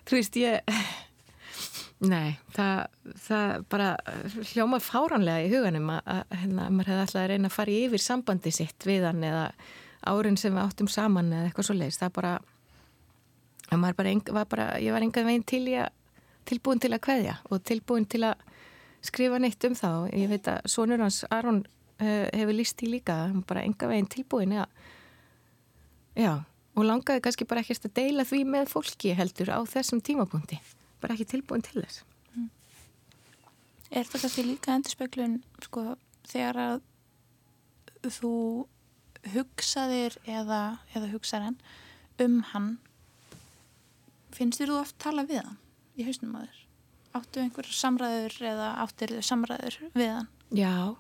þú 0.07 0.15
veist, 0.15 0.37
ég, 0.39 0.83
nei, 2.07 2.37
það, 2.55 2.85
það 3.25 3.65
bara 3.75 3.89
hljóma 4.53 4.79
fáranlega 4.79 5.49
í 5.49 5.51
huganum 5.51 5.91
að, 5.97 6.21
hérna, 6.31 6.69
maður 6.71 6.93
hefði 6.93 7.03
alltaf 7.07 7.23
að 7.25 7.27
reyna 7.33 7.51
að 7.51 7.57
fara 7.57 7.75
yfir 7.75 8.05
sambandi 8.05 8.53
sitt 8.55 8.87
við 8.87 9.07
hann 9.09 9.27
eða 9.27 9.49
árin 10.07 10.39
sem 10.39 10.55
við 10.55 10.63
áttum 10.63 10.91
saman 10.93 11.33
eða 11.33 11.49
eitthvað 11.49 11.67
svo 11.67 11.77
leiðist, 11.81 12.05
það 12.05 12.13
bara, 12.21 12.37
að 13.67 13.81
maður 13.83 13.99
bara, 13.99 14.13
var 14.37 14.47
bara, 14.53 14.69
ég 14.85 14.95
var 14.95 15.09
engan 15.09 15.27
veginn 15.27 15.49
til 15.55 15.65
ég, 15.73 15.91
tilbúin 16.47 16.79
til 16.79 16.93
að 16.95 17.03
kveðja 17.09 17.35
og 17.51 17.67
tilbúin 17.67 18.07
til 18.07 18.23
að 18.31 18.47
skrifa 19.09 19.43
neitt 19.43 19.67
um 19.67 19.75
þá, 19.79 19.91
ég 20.15 20.31
veit 20.31 20.47
að 20.55 20.71
sonur 20.71 21.03
hans 21.03 21.25
Aron 21.35 21.65
Eh, 21.67 21.78
hefur 21.99 22.55
líst 22.55 22.83
í 22.85 22.91
líka 22.93 23.17
bara 23.49 23.65
enga 23.67 23.89
veginn 23.91 24.11
tilbúin 24.11 24.55
ja. 24.55 24.67
já, 26.15 26.45
og 26.79 26.87
langaði 26.87 27.25
kannski 27.25 27.47
bara 27.49 27.65
ekkert 27.65 27.89
að 27.89 27.97
deila 27.99 28.27
því 28.29 28.45
með 28.47 28.71
fólki 28.71 29.15
heldur 29.19 29.51
á 29.51 29.59
þessum 29.67 30.03
tímapunkti 30.05 30.61
bara 31.03 31.17
ekki 31.17 31.27
tilbúin 31.35 31.65
til 31.67 31.81
þess 31.81 32.05
mm. 32.35 32.51
Er 33.91 34.07
það 34.07 34.25
kannski 34.27 34.45
líka 34.47 34.75
endurspeiklun 34.77 35.39
sko, 35.65 35.85
þegar 36.29 36.61
að 36.63 36.81
þú 38.19 38.35
hugsaðir 39.35 40.15
eða, 40.29 40.79
eða 40.95 41.11
hugsaðan 41.11 41.59
um 42.23 42.39
hann 42.53 42.77
finnst 44.35 44.63
þér 44.63 44.75
þú 44.75 44.81
oft 44.85 44.99
tala 45.03 45.27
við 45.27 45.43
hann 45.43 45.59
í 45.99 46.07
hausnum 46.07 46.39
að 46.39 46.47
þér? 46.47 46.65
Áttu 47.19 47.43
einhver 47.43 47.69
samræður 47.75 48.41
eða 48.53 48.73
áttir 48.85 49.17
þau 49.17 49.29
samræður 49.33 49.79
við 49.97 50.11
hann? 50.13 50.29
Já 50.55 50.95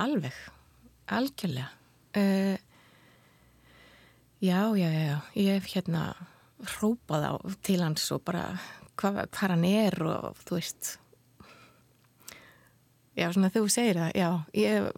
alveg, 0.00 0.36
algjörlega. 1.12 1.68
Uh, 2.16 2.56
já, 4.42 4.76
já, 4.76 4.88
já 4.92 5.16
ég 5.34 5.56
hef 5.56 5.68
hérna 5.72 6.12
hrópað 6.76 7.24
á 7.24 7.32
til 7.64 7.80
hans 7.82 8.04
og 8.12 8.22
bara 8.26 8.58
hvað 9.00 9.22
hva 9.24 9.48
hann 9.48 9.64
er 9.68 9.96
og 10.04 10.36
þú 10.44 10.58
veist. 10.58 10.96
Já, 13.16 13.28
svona 13.32 13.52
þú 13.52 13.66
segir 13.72 14.00
það, 14.00 14.12
já 14.16 14.30
ég 14.56 14.88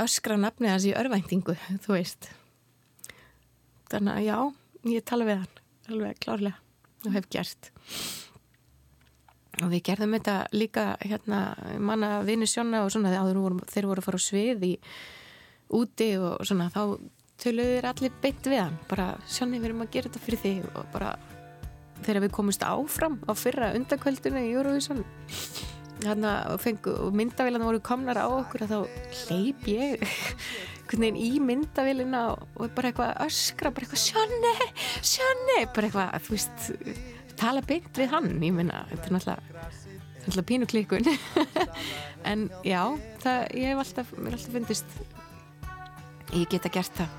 öskra 0.00 0.38
nafni 0.40 0.70
hans 0.70 0.86
í 0.88 0.94
örvæntingu, 0.96 1.54
þú 1.84 1.96
veist. 1.98 2.30
Þannig 3.92 4.14
að 4.14 4.26
já 4.26 4.38
ég 4.94 5.06
tala 5.06 5.28
við 5.28 5.42
hann, 5.42 5.58
alveg 5.90 6.22
klárlega 6.24 6.60
og 7.04 7.12
hef 7.12 7.28
gert 7.32 7.70
og 9.64 9.72
við 9.72 9.84
gerðum 9.88 10.16
þetta 10.18 10.36
líka 10.54 10.86
hérna 11.02 11.42
manna 11.80 12.14
vinni 12.26 12.48
sjóna 12.50 12.84
og 12.84 12.92
svona 12.94 13.12
voru, 13.34 13.60
þeir 13.70 13.90
voru 13.90 14.02
að 14.02 14.08
fara 14.08 14.20
á 14.20 14.26
svið 14.28 14.66
í 14.68 14.72
úti 15.74 16.10
og 16.20 16.44
svona 16.46 16.70
þá 16.72 16.82
töluður 17.42 17.88
allir 17.90 18.18
beint 18.22 18.46
við 18.46 18.62
hann. 18.62 18.76
Bara 18.90 19.14
sjóni 19.26 19.58
við 19.58 19.70
erum 19.70 19.86
að 19.86 19.94
gera 19.96 20.10
þetta 20.10 20.24
fyrir 20.26 20.42
þig. 20.44 20.68
Og 20.74 20.90
bara 20.92 21.14
þegar 22.04 22.26
við 22.26 22.34
komumst 22.36 22.66
áfram 22.66 23.18
á 23.24 23.32
fyrra 23.38 23.72
undakvöldinu 23.78 24.44
í 24.44 24.52
Eurovision 24.54 25.04
hérna 26.02 26.34
og, 26.52 26.64
myndavílan 27.14 27.64
voru 27.64 27.80
komnar 27.84 28.18
á 28.18 28.26
okkur 28.26 28.66
þá 28.68 28.78
hleyp 29.24 29.68
ég 29.70 30.02
í 30.94 31.30
myndavélina 31.42 32.26
og 32.34 32.70
bara 32.76 32.90
eitthvað 32.90 33.16
öskra, 33.24 33.72
bara 33.74 33.86
eitthvað 33.86 34.02
sjóni, 34.02 34.52
sjóni 35.02 35.56
bara 35.74 35.88
eitthvað, 35.88 36.12
þú 36.26 36.34
veist 36.36 37.13
tala 37.40 37.64
beint 37.66 37.98
við 37.98 38.12
hann, 38.12 38.30
ég 38.42 38.54
minna 38.56 38.84
þetta 38.92 39.08
er 39.08 39.16
náttúrulega, 39.16 39.66
náttúrulega 40.20 40.48
pínu 40.50 40.70
klíkun 40.70 41.10
en 42.30 42.46
já 42.66 42.80
það, 43.24 43.40
ég 43.58 43.72
hef 43.72 43.82
alltaf, 43.84 44.14
mér 44.18 44.38
alltaf 44.38 44.56
fundist 44.58 44.98
ég 46.34 46.48
geta 46.50 46.70
gert 46.72 46.94
það. 46.98 47.18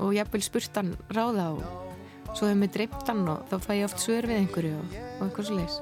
Og 0.00 0.14
ég 0.14 0.24
hef 0.24 0.32
vel 0.32 0.42
spurt 0.44 0.76
hann 0.78 0.92
ráða 1.12 1.50
og 1.56 2.34
svo 2.36 2.46
hefur 2.46 2.60
mér 2.62 2.74
dreipt 2.74 3.08
hann 3.10 3.24
og 3.28 3.46
þá 3.50 3.56
fæ 3.64 3.72
ég 3.74 3.86
oft 3.88 4.02
svör 4.02 4.28
við 4.30 4.42
einhverju 4.44 4.74
og, 4.78 4.98
og 5.18 5.24
eitthvað 5.26 5.48
svo 5.48 5.58
leiðis 5.58 5.80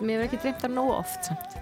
mér 0.00 0.24
hefur 0.24 0.26
ekki 0.26 0.40
dreipt 0.44 0.64
hann 0.66 0.78
nógu 0.78 0.94
oft 0.98 1.28
samt. 1.28 1.58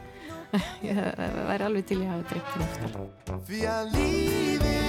Ég 0.88 0.96
væri 0.96 1.66
alveg 1.66 1.90
til 1.90 2.00
ég 2.00 2.08
hafa 2.08 2.28
dreipt 2.30 2.54
hann 2.54 3.00
oftar. 3.04 3.42
Því 3.50 3.64
að 3.68 3.96
lífi 3.98 4.87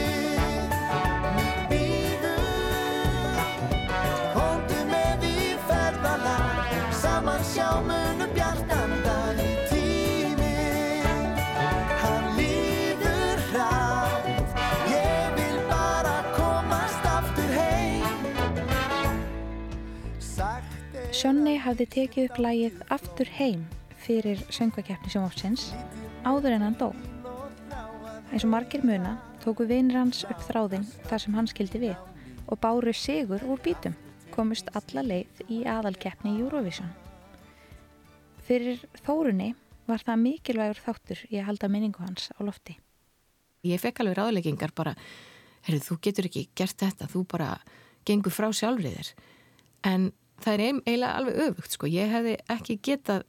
Sjónni 21.20 21.58
hafði 21.60 21.84
tekið 21.92 22.26
upp 22.30 22.38
lægið 22.40 22.76
Aftur 22.96 23.28
heim 23.36 23.66
fyrir 24.00 24.40
söngvakeppni 24.56 25.10
sjónvapsins 25.12 25.66
áður 26.24 26.54
en 26.56 26.62
hann 26.64 26.78
dó. 26.80 26.94
Eins 28.32 28.46
og 28.48 28.54
margir 28.54 28.86
muna 28.88 29.18
tóku 29.44 29.66
vinir 29.68 29.98
hans 30.00 30.22
upp 30.30 30.40
þráðinn 30.48 30.86
þar 31.10 31.24
sem 31.24 31.36
hann 31.36 31.50
skildi 31.52 31.82
við 31.82 31.98
og 32.48 32.62
báru 32.64 32.94
sigur 32.96 33.44
úr 33.44 33.60
bítum, 33.66 33.98
komust 34.32 34.72
alla 34.80 35.04
leið 35.04 35.42
í 35.52 35.58
aðalkeppni 35.68 36.38
í 36.38 36.46
Eurovision. 36.46 36.88
Fyrir 38.48 38.80
þórunni 39.04 39.50
var 39.92 40.06
það 40.08 40.24
mikilvægur 40.24 40.82
þáttur 40.86 41.26
í 41.28 41.42
að 41.42 41.50
halda 41.50 41.72
minningu 41.74 42.06
hans 42.06 42.30
á 42.32 42.40
lofti. 42.48 42.78
Ég 43.68 43.84
fekk 43.84 44.06
alveg 44.06 44.22
ráðleggingar 44.22 44.72
bara, 44.72 44.96
heyrðu 45.68 45.84
þú 45.84 46.00
getur 46.08 46.32
ekki 46.32 46.48
gert 46.56 46.80
þetta, 46.80 47.12
þú 47.12 47.28
bara 47.28 47.52
gengur 48.08 48.32
frá 48.32 48.48
sjálfriðir. 48.56 49.12
En 49.84 50.14
það 50.44 50.54
er 50.54 50.66
eiginlega 50.66 51.14
alveg 51.20 51.40
öfugt 51.48 51.78
sko, 51.78 51.90
ég 51.92 52.12
hefði 52.12 52.36
ekki 52.56 52.78
getað, 52.86 53.26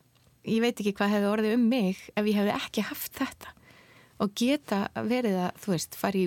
ég 0.49 0.65
veit 0.65 0.75
ekki 0.75 0.97
hvað 0.99 1.15
hefði 1.17 1.31
orðið 1.31 1.57
um 1.57 1.65
mig 1.71 2.03
ef 2.15 2.29
ég 2.29 2.41
hefði 2.41 2.57
ekki 2.57 2.85
haft 2.91 3.17
þetta. 3.21 3.55
Og 4.21 4.35
geta 4.37 4.83
verið 5.09 5.39
að, 5.47 5.63
þú 5.63 5.73
veist, 5.75 5.97
fari 5.97 6.27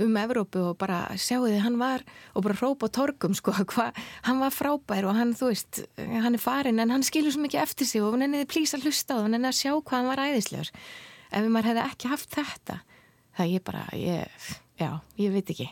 um 0.00 0.18
Evrópu 0.20 0.60
og 0.68 0.76
bara 0.78 1.00
sjáu 1.18 1.48
þið 1.48 1.64
hann 1.64 1.78
var 1.80 2.04
og 2.38 2.44
bara 2.44 2.58
rópa 2.60 2.86
á 2.86 2.94
torgum 2.94 3.32
sko 3.34 3.54
hvað, 3.72 3.96
hann 4.28 4.38
var 4.38 4.54
frábær 4.54 5.08
og 5.10 5.16
hann, 5.18 5.32
þú 5.34 5.48
veist 5.50 5.80
hann 5.98 6.36
er 6.36 6.42
farin 6.42 6.78
en 6.78 6.94
hann 6.94 7.02
skilur 7.06 7.34
svo 7.34 7.42
mikið 7.42 7.64
eftir 7.64 7.90
sig 7.90 8.04
og 8.04 8.14
hann 8.14 8.28
enniði 8.28 8.46
plís 8.52 8.76
að 8.76 8.86
hlusta 8.86 9.16
og 9.16 9.26
hann 9.26 9.34
enniði 9.34 9.50
að 9.50 9.58
sjá 9.58 9.72
hvað 9.74 9.96
hann 9.98 10.12
var 10.12 10.22
æðislegur. 10.28 10.72
Ef 11.30 11.50
maður 11.50 11.72
hefði 11.72 11.88
ekki 11.88 12.12
haft 12.12 12.38
þetta 12.38 12.78
það 13.40 13.54
ég 13.54 13.64
bara, 13.64 13.84
ég, 13.96 14.48
já, 14.80 14.90
ég 15.20 15.34
veit 15.34 15.52
ekki. 15.54 15.68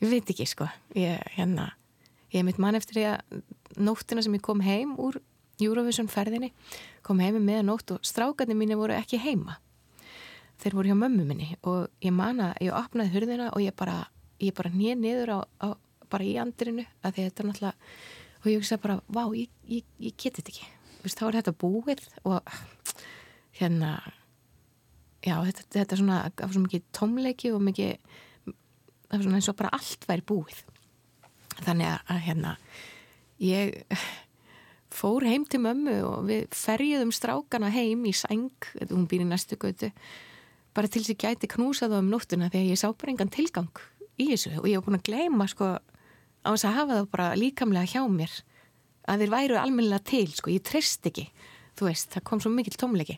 Ég 0.00 0.10
veit 0.10 0.32
ekki 0.32 0.46
sko. 0.48 0.68
Ég, 0.96 1.20
hérna, 1.36 1.70
ég 2.34 2.46
mitt 2.46 2.60
mann 2.62 2.78
eftir 2.78 2.98
því 2.98 3.06
að 3.10 3.40
nóttina 3.80 4.22
sem 4.24 4.36
ég 4.36 4.44
kom 4.44 4.62
heim 4.64 4.94
úr 5.00 5.20
Eurovision 5.60 6.08
ferðinni 6.08 6.52
kom 7.04 7.20
heim 7.20 7.40
með 7.44 7.64
nótt 7.68 7.92
og 7.94 8.06
strákarnir 8.06 8.56
mínu 8.56 8.78
voru 8.80 8.96
ekki 8.96 9.20
heima. 9.20 9.58
Þeir 10.60 10.76
voru 10.76 10.92
hjá 10.92 10.96
mömmu 10.98 11.26
minni 11.28 11.54
og 11.68 11.88
ég 12.04 12.14
man 12.14 12.40
að 12.44 12.54
ég 12.66 12.76
opnaði 12.76 13.14
hurðina 13.14 13.50
og 13.54 13.62
ég 13.64 13.76
bara, 13.76 14.02
ég 14.40 14.56
bara 14.56 14.72
nýja 14.72 14.96
niður 15.00 15.34
á, 15.36 15.38
á, 15.64 15.68
bara 16.12 16.26
í 16.26 16.34
andirinu 16.40 16.86
að 17.04 17.20
þetta 17.20 17.42
er 17.42 17.50
náttúrulega 17.50 17.74
og 18.40 18.48
ég 18.48 18.60
hugsa 18.60 18.80
bara, 18.80 19.00
vá, 19.08 19.22
ég, 19.36 19.52
ég, 19.68 19.84
ég 20.00 20.16
geti 20.16 20.40
þetta 20.40 20.54
ekki. 20.54 20.70
Vist, 21.04 21.20
þá 21.20 21.26
er 21.28 21.38
þetta 21.40 21.56
búið 21.60 22.02
og 22.28 22.56
hérna 23.56 23.94
já, 25.24 25.36
þetta, 25.44 25.64
þetta 25.76 25.96
er 25.96 26.02
svona, 26.02 26.18
svona 26.40 26.66
mikið 26.66 26.84
tómleiki 26.96 27.52
og 27.54 27.64
mikið 27.64 27.96
það 28.50 29.16
er 29.18 29.24
svona 29.24 29.40
eins 29.40 29.50
og 29.52 29.58
bara 29.58 29.72
allt 29.76 30.06
væri 30.08 30.26
búið 30.28 30.60
þannig 31.58 31.90
að, 31.90 32.16
hérna 32.26 32.56
ég 33.42 33.84
fór 35.00 35.26
heim 35.26 35.46
til 35.48 35.62
mömmu 35.64 35.96
og 36.06 36.26
við 36.28 36.48
ferjuðum 36.56 37.12
strákana 37.14 37.70
heim 37.74 38.04
í 38.08 38.14
sæng, 38.16 38.50
hún 38.90 39.06
býr 39.10 39.24
í 39.24 39.30
næstu 39.30 39.58
götu 39.60 39.92
bara 40.74 40.90
til 40.90 41.02
þess 41.02 41.14
að 41.16 41.22
gæti 41.24 41.50
knúsað 41.50 41.96
á 41.96 41.98
um 41.98 42.10
nóttuna 42.10 42.50
þegar 42.50 42.72
ég 42.72 42.80
sá 42.80 42.90
bara 42.92 43.14
engan 43.14 43.32
tilgang 43.32 43.84
í 44.20 44.30
þessu 44.32 44.54
og 44.60 44.68
ég 44.70 44.78
hef 44.78 44.86
búin 44.86 45.00
að 45.00 45.08
gleyma 45.08 45.48
sko 45.50 45.72
á 45.76 46.48
þess 46.52 46.68
að 46.68 46.76
hafa 46.78 46.98
það 47.00 47.10
bara 47.14 47.32
líkamlega 47.38 47.90
hjá 47.94 48.02
mér 48.10 48.36
að 49.10 49.24
þeir 49.24 49.32
væru 49.34 49.56
almennilega 49.58 50.06
til 50.06 50.28
sko, 50.30 50.52
ég 50.52 50.62
treyst 50.66 51.06
ekki 51.10 51.30
þú 51.80 51.88
veist, 51.88 52.12
það 52.14 52.26
kom 52.28 52.42
svo 52.42 52.52
mikill 52.52 52.78
tómleiki. 52.78 53.16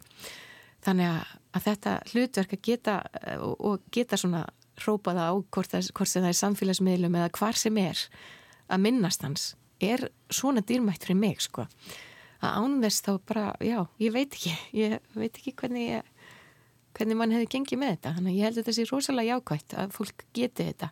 Þannig 0.82 1.10
að, 1.10 1.32
að 1.54 1.66
þetta 1.68 1.94
hlutverk 2.12 2.56
að 2.56 2.64
geta 2.68 2.96
og, 3.38 3.54
og 3.58 3.86
geta 3.94 4.18
svona 4.18 4.42
rópaða 4.86 5.28
á 5.28 5.32
hvort, 5.52 5.72
það, 5.72 5.90
hvort 5.96 6.12
það 6.12 6.28
er 6.30 6.38
samfélagsmiðlum 6.38 7.18
eða 7.18 7.32
hvar 7.38 7.58
sem 7.58 7.76
er 7.82 8.06
að 8.72 8.84
minnast 8.86 9.26
hans 9.26 9.52
er 9.82 10.06
svona 10.32 10.62
dýrmætt 10.64 11.04
fyrir 11.04 11.18
mig 11.18 11.42
sko. 11.44 11.66
Að 12.42 12.58
ánvest 12.62 13.06
þá 13.06 13.12
bara, 13.28 13.46
já, 13.62 13.84
ég 14.02 14.14
veit 14.14 14.34
ekki 14.34 14.54
ég 14.78 14.98
veit 15.14 15.36
ekki 15.36 15.54
hvernig 15.58 15.88
ég 15.88 16.08
hvernig 16.96 17.16
mann 17.16 17.32
hefði 17.32 17.50
gengið 17.54 17.80
með 17.80 17.92
þetta. 17.94 18.14
Þannig 18.16 18.32
að 18.32 18.38
ég 18.38 18.46
held 18.46 18.56
að 18.56 18.62
þetta 18.62 18.76
sé 18.76 18.86
rosalega 18.90 19.36
jákvægt 19.36 19.76
að 19.80 19.96
fólk 19.96 20.24
geti 20.36 20.68
þetta 20.68 20.90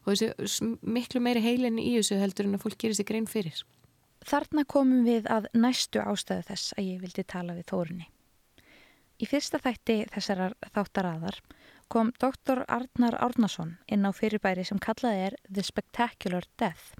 og 0.00 0.16
þessu 0.16 0.70
miklu 0.80 1.22
meiri 1.22 1.42
heilin 1.44 1.80
í 1.80 1.90
þessu 1.98 2.20
heldur 2.20 2.48
en 2.48 2.56
að 2.56 2.64
fólk 2.64 2.78
gerir 2.80 2.96
sér 2.96 3.08
grein 3.10 3.28
fyrir. 3.30 3.62
Þarna 4.28 4.64
komum 4.68 5.04
við 5.06 5.28
að 5.32 5.48
næstu 5.56 6.00
ástæðu 6.02 6.46
þess 6.50 6.74
að 6.76 6.88
ég 6.90 7.04
vildi 7.04 7.24
tala 7.24 7.56
við 7.56 7.68
Þórunni. 7.72 8.06
Í 9.20 9.28
fyrsta 9.28 9.60
þætti 9.60 9.96
þessarar 10.14 10.56
þáttaraðar 10.74 11.40
kom 11.90 12.12
Dr. 12.22 12.62
Arnar 12.70 13.16
Árnason 13.18 13.74
inn 13.90 14.06
á 14.06 14.14
fyrirbæri 14.14 14.62
sem 14.66 14.78
kallaði 14.78 15.24
er 15.28 15.36
The 15.50 15.64
Spectacular 15.66 16.46
Death 16.60 16.94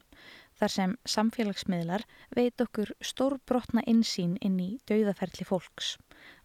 þar 0.59 0.73
sem 0.75 0.95
samfélagsmiðlar 1.09 2.05
veit 2.37 2.61
okkur 2.61 2.91
stórbrotna 3.01 3.85
insýn 3.89 4.35
inn 4.45 4.59
í 4.61 4.71
dauðaferli 4.91 5.47
fólks 5.47 5.95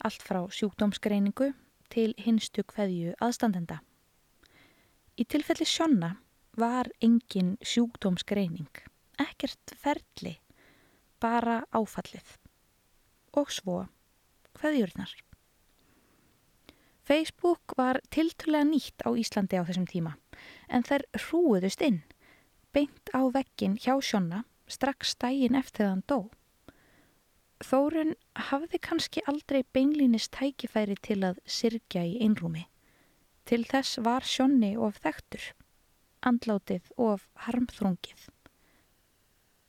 allt 0.05 0.21
frá 0.23 0.43
sjúkdómsgreiningu 0.59 1.49
til 1.91 2.13
hinstu 2.21 2.63
hverju 2.69 3.15
aðstandenda. 3.23 3.81
Í 5.17 5.25
tilfelli 5.25 5.65
Sjonna 5.65 6.13
var 6.59 6.89
engin 7.03 7.55
sjúkdómsgreining, 7.65 8.71
ekkert 9.19 9.75
ferli, 9.81 10.37
bara 11.19 11.63
áfallið. 11.75 12.35
Og 13.35 13.51
svo 13.51 13.81
hverjurnar. 14.59 15.11
Facebook 17.05 17.75
var 17.77 17.99
tilturlega 18.09 18.65
nýtt 18.65 19.05
á 19.05 19.13
Íslandi 19.13 19.59
á 19.61 19.63
þessum 19.67 19.85
tíma 19.85 20.15
en 20.67 20.85
þær 20.87 21.05
hrúuðust 21.13 21.83
inn, 21.85 22.01
beint 22.73 23.11
á 23.13 23.21
vekkin 23.29 23.77
hjá 23.77 23.93
Sjonna 24.01 24.41
strax 24.67 25.13
stægin 25.13 25.57
eftir 25.59 25.85
þann 25.85 26.03
dó. 26.09 26.19
Þórun 27.61 28.15
hafði 28.49 28.79
kannski 28.87 29.23
aldrei 29.29 29.61
beinlýnist 29.73 30.33
tækifæri 30.35 30.97
til 31.05 31.21
að 31.29 31.39
sirkja 31.45 32.03
í 32.03 32.17
einrúmi. 32.25 32.65
Til 33.45 33.61
þess 33.69 34.01
var 34.01 34.25
Sjonni 34.25 34.73
of 34.75 34.97
þektur, 35.05 35.51
andlátið 36.25 36.89
of 36.97 37.27
harmþrungið. 37.45 38.27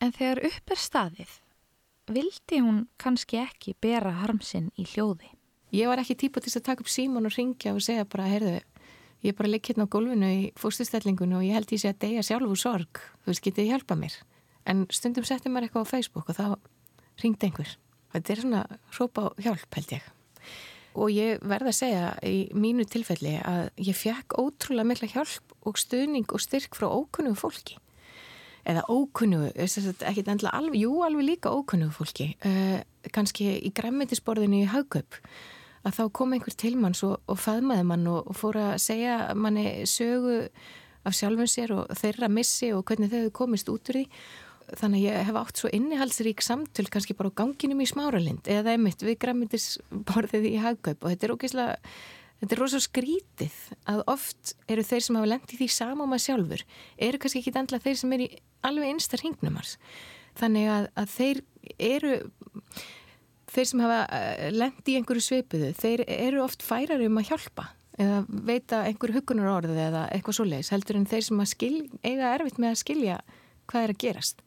En 0.01 0.13
þegar 0.17 0.43
upp 0.49 0.73
er 0.73 0.81
staðið, 0.81 1.33
vildi 2.09 2.63
hún 2.65 2.87
kannski 2.97 3.45
ekki 3.45 3.77
bera 3.81 4.17
harmsinn 4.23 4.73
í 4.81 4.89
hljóði. 4.89 5.36
Ég 5.75 5.91
var 5.91 5.99
ekki 5.99 6.15
típa 6.15 6.41
til 6.43 6.53
að 6.55 6.67
taka 6.69 6.85
upp 6.85 6.91
símón 6.91 7.27
og 7.27 7.35
ringja 7.35 7.75
og 7.75 7.83
segja 7.83 8.07
bara, 8.07 8.29
heyrðu, 8.31 8.61
ég 9.25 9.33
er 9.33 9.37
bara 9.39 9.51
leik 9.51 9.67
hérna 9.67 9.89
á 9.91 9.93
gólfinu 9.93 10.29
í 10.31 10.43
fórstustellingunum 10.61 11.41
og 11.41 11.47
ég 11.47 11.57
held 11.59 11.73
ég 11.75 11.83
sé 11.83 11.91
að 11.91 12.03
deyja 12.05 12.27
sjálf 12.29 12.53
úr 12.53 12.61
sorg, 12.61 13.01
þú 13.25 13.33
veist, 13.33 13.43
getið 13.43 13.73
hjálpa 13.73 13.97
mér. 13.99 14.15
En 14.67 14.85
stundum 14.95 15.27
setti 15.27 15.51
maður 15.51 15.69
eitthvað 15.69 15.89
á 15.91 15.93
Facebook 15.93 16.31
og 16.31 16.39
þá 16.39 16.47
ringd 17.23 17.43
einhver. 17.43 17.73
Þetta 18.15 18.33
er 18.33 18.43
svona 18.43 18.63
hrópa 18.95 19.31
hjálp 19.43 19.79
held 19.79 19.97
ég. 19.97 20.07
Og 20.97 21.11
ég 21.13 21.43
verða 21.45 21.73
að 21.73 21.79
segja 21.81 22.13
í 22.25 22.37
mínu 22.57 22.87
tilfelli 22.89 23.35
að 23.43 23.67
ég 23.85 23.99
fekk 23.99 24.39
ótrúlega 24.41 24.89
mikla 24.89 25.11
hjálp 25.13 25.57
og 25.67 25.81
stuðning 25.81 26.31
og 26.33 26.41
styrk 26.41 26.79
frá 26.79 26.87
ókunnugu 26.89 27.37
fólki. 27.43 27.77
Eða 28.67 28.87
ókunnugu, 28.91 29.53
ekkert 29.55 30.31
endla 30.33 30.55
alveg, 30.57 30.81
jú 30.87 31.03
alveg 31.07 31.29
líka 31.29 31.53
ókunnugu 31.53 31.93
fólki. 31.95 32.33
Uh, 32.47 32.81
Kanski 33.15 33.53
í 33.61 33.71
græmitisborðinu 33.77 34.65
í 34.65 34.71
haugöp 34.73 35.21
að 35.87 36.01
þá 36.01 36.03
kom 36.19 36.35
einhver 36.35 36.57
til 36.59 36.75
manns 36.81 37.05
og, 37.07 37.21
og 37.31 37.39
faðmaði 37.41 37.87
mann 37.87 38.09
og, 38.11 38.27
og 38.27 38.39
fór 38.39 38.59
að 38.63 38.75
segja 38.83 39.21
manni 39.39 39.69
sögu 39.89 40.41
af 41.07 41.15
sjálfum 41.15 41.49
sér 41.51 41.77
og 41.77 41.95
þeirra 41.95 42.31
missi 42.33 42.73
og 42.75 42.83
hvernig 42.89 43.13
þau 43.13 43.31
komist 43.45 43.71
út 43.71 43.93
úr 43.93 44.01
því. 44.01 44.05
Þannig 44.67 45.05
að 45.05 45.07
ég 45.07 45.27
hef 45.29 45.37
átt 45.39 45.61
svo 45.61 45.71
innihalsrík 45.79 46.43
samtöl 46.43 46.89
kannski 46.91 47.15
bara 47.15 47.31
á 47.31 47.39
ganginum 47.39 47.85
í 47.85 47.87
smáralind 47.87 48.49
eða 48.51 48.75
einmitt 48.75 49.05
við 49.07 49.21
græmyndisborðið 49.23 50.49
í 50.51 50.57
hagkaup 50.59 51.07
og 51.07 51.13
þetta 51.13 51.29
er 51.29 51.35
ógeðslega 51.37 51.77
þetta 52.41 52.57
er 52.57 52.61
rosalega 52.61 52.87
skrítið 52.87 53.57
að 53.93 54.03
oft 54.13 54.53
eru 54.69 54.85
þeir 54.85 55.05
sem 55.07 55.19
hafa 55.19 55.31
lendið 55.31 55.63
því 55.63 55.69
sama 55.73 56.05
á 56.05 56.11
maður 56.11 56.25
sjálfur 56.27 56.65
eru 57.09 57.21
kannski 57.23 57.43
ekki 57.43 57.55
endla 57.63 57.81
þeir 57.87 57.99
sem 58.03 58.15
er 58.17 58.25
í 58.27 58.29
alveg 58.67 58.93
einstar 58.93 59.25
hingnumars 59.25 59.77
þannig 60.37 60.69
að, 60.73 60.89
að 61.01 61.15
þeir 61.15 61.43
eru 61.87 62.15
þeir 63.57 63.71
sem 63.71 63.83
hafa 63.85 64.03
eh, 64.13 64.47
lendið 64.55 64.93
í 64.93 64.99
einhverju 65.01 65.25
sveipuðu 65.25 65.73
þeir 65.81 66.05
eru 66.07 66.45
oft 66.45 66.65
færar 66.65 67.03
um 67.07 67.21
að 67.21 67.33
hjálpa 67.33 67.71
eða 67.97 68.23
veita 68.29 68.83
einhverju 68.85 69.21
hugunar 69.21 69.53
orðið 69.55 69.83
eða 69.87 70.07
eitthvað 70.13 70.39
svo 70.39 70.47
leiðis 70.47 70.73
heldur 70.75 70.99
en 70.99 71.09
þeir 71.09 71.25
sem 71.25 71.45
skil, 71.49 71.77
eiga 72.05 72.33
erfitt 72.35 72.59
með 72.61 72.75
að 72.75 72.83
skilja 72.83 73.21
hvað 73.67 73.87
er 73.87 73.93
að 73.95 74.03
gerast. 74.05 74.43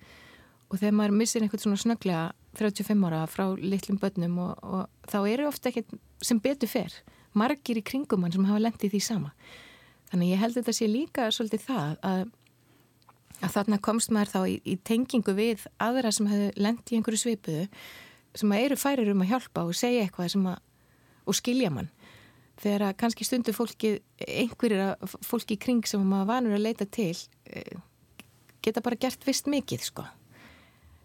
Og 0.69 0.77
þegar 0.77 0.97
maður 0.99 1.15
missir 1.17 1.43
einhvern 1.43 1.63
svona 1.63 1.81
snöglega 1.81 2.25
35 2.59 3.07
ára 3.09 3.23
frá 3.29 3.45
litlum 3.57 3.97
börnum 4.01 4.37
og, 4.43 4.51
og 4.61 5.09
þá 5.09 5.19
eru 5.31 5.47
ofta 5.49 5.71
ekkert 5.71 5.95
sem 6.25 6.41
betur 6.41 6.69
fer. 6.69 6.93
Margir 7.37 7.79
í 7.79 7.85
kringum 7.85 8.25
hann 8.25 8.35
sem 8.35 8.45
hafa 8.45 8.61
lendið 8.61 8.93
því 8.93 9.01
sama. 9.05 9.33
Þannig 10.11 10.33
ég 10.33 10.43
held 10.43 10.57
þetta 10.57 10.75
sé 10.75 10.89
líka 10.89 11.29
svolítið 11.33 11.65
það 11.65 11.97
að, 12.05 12.21
að 13.39 13.55
þarna 13.55 13.81
komst 13.85 14.13
maður 14.13 14.33
þá 14.33 14.39
í, 14.45 14.55
í 14.65 14.77
tengingu 14.85 15.35
við 15.37 15.65
aðra 15.81 16.13
sem 16.13 16.29
hefur 16.29 16.61
lendið 16.61 16.93
í 16.93 16.99
einhverju 16.99 17.23
svipuðu 17.23 17.65
sem 18.39 18.55
eru 18.57 18.77
færir 18.79 19.11
um 19.13 19.23
að 19.25 19.33
hjálpa 19.33 19.65
og 19.67 19.77
segja 19.77 20.05
eitthvað 20.05 20.37
að, 20.39 20.61
og 21.27 21.37
skilja 21.37 21.71
mann. 21.73 21.91
Þegar 22.59 22.95
kannski 22.99 23.23
stundu 23.23 23.53
fólki 23.55 23.99
einhverjir 24.19 24.95
fólki 25.23 25.55
í 25.55 25.61
kring 25.61 25.85
sem 25.87 26.01
maður 26.03 26.31
vanur 26.33 26.57
að 26.57 26.65
leita 26.65 26.87
til 26.91 27.15
eh, 27.47 27.77
geta 28.65 28.83
bara 28.83 28.99
gert 28.99 29.23
vist 29.27 29.47
mikið 29.47 29.85
sko. 29.87 30.05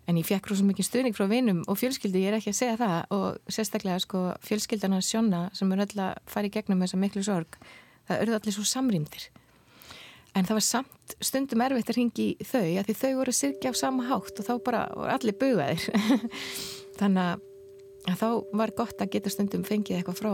En 0.05 0.19
ég 0.21 0.27
fekk 0.29 0.51
rosa 0.51 0.67
mikið 0.67 0.89
stuðning 0.89 1.15
frá 1.17 1.25
vinum 1.31 1.63
og 1.71 1.79
fjölskyldu, 1.81 2.21
ég 2.21 2.33
er 2.33 2.37
ekki 2.37 2.53
að 2.53 2.59
segja 2.59 2.81
það 2.81 3.15
og 3.17 3.55
sérstaklega 3.57 4.03
sko 4.05 4.25
fjölskyldana 4.45 4.99
sjóna 5.01 5.47
sem 5.57 5.71
er 5.73 5.85
öll 5.87 6.03
að 6.09 6.19
fara 6.29 6.51
í 6.51 6.53
gegnum 6.53 6.85
þessa 6.85 7.01
miklu 7.01 7.25
sorg, 7.25 7.57
það 8.11 8.25
örðu 8.27 8.37
allir 8.41 8.57
svo 8.59 8.67
samrýmdir. 8.69 9.29
En 10.35 10.45
það 10.45 10.59
var 10.59 10.67
samt 10.67 11.15
stundum 11.23 11.63
erfitt 11.65 11.93
að 11.93 12.01
ringi 12.01 12.27
þau 12.43 12.67
að 12.67 12.89
því 12.89 12.97
þau 13.01 13.13
voru 13.21 13.33
að 13.33 13.39
sirkja 13.39 13.71
á 13.71 13.75
sama 13.79 14.09
hátt 14.11 14.43
og 14.43 14.49
þá 14.49 14.55
bara 14.67 14.81
allir 15.15 15.37
bugaðir 15.41 15.87
þannig 16.99 17.41
að 18.11 18.19
þá 18.21 18.29
var 18.61 18.75
gott 18.77 19.01
að 19.01 19.15
geta 19.17 19.33
stundum 19.33 19.65
fengið 19.67 19.99
eitthvað 19.99 20.21
frá 20.21 20.33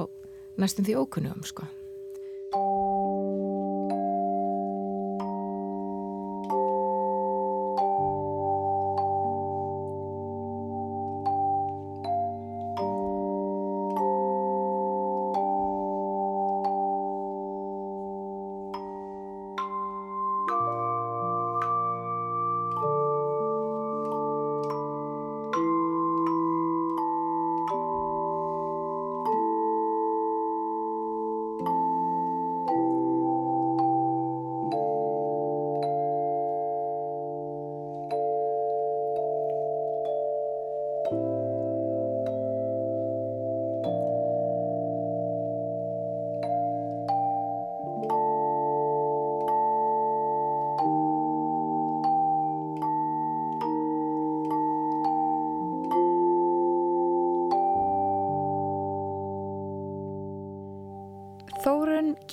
næstum 0.60 0.86
því 0.86 0.98
ókunnum 1.00 1.44
sko 1.46 1.66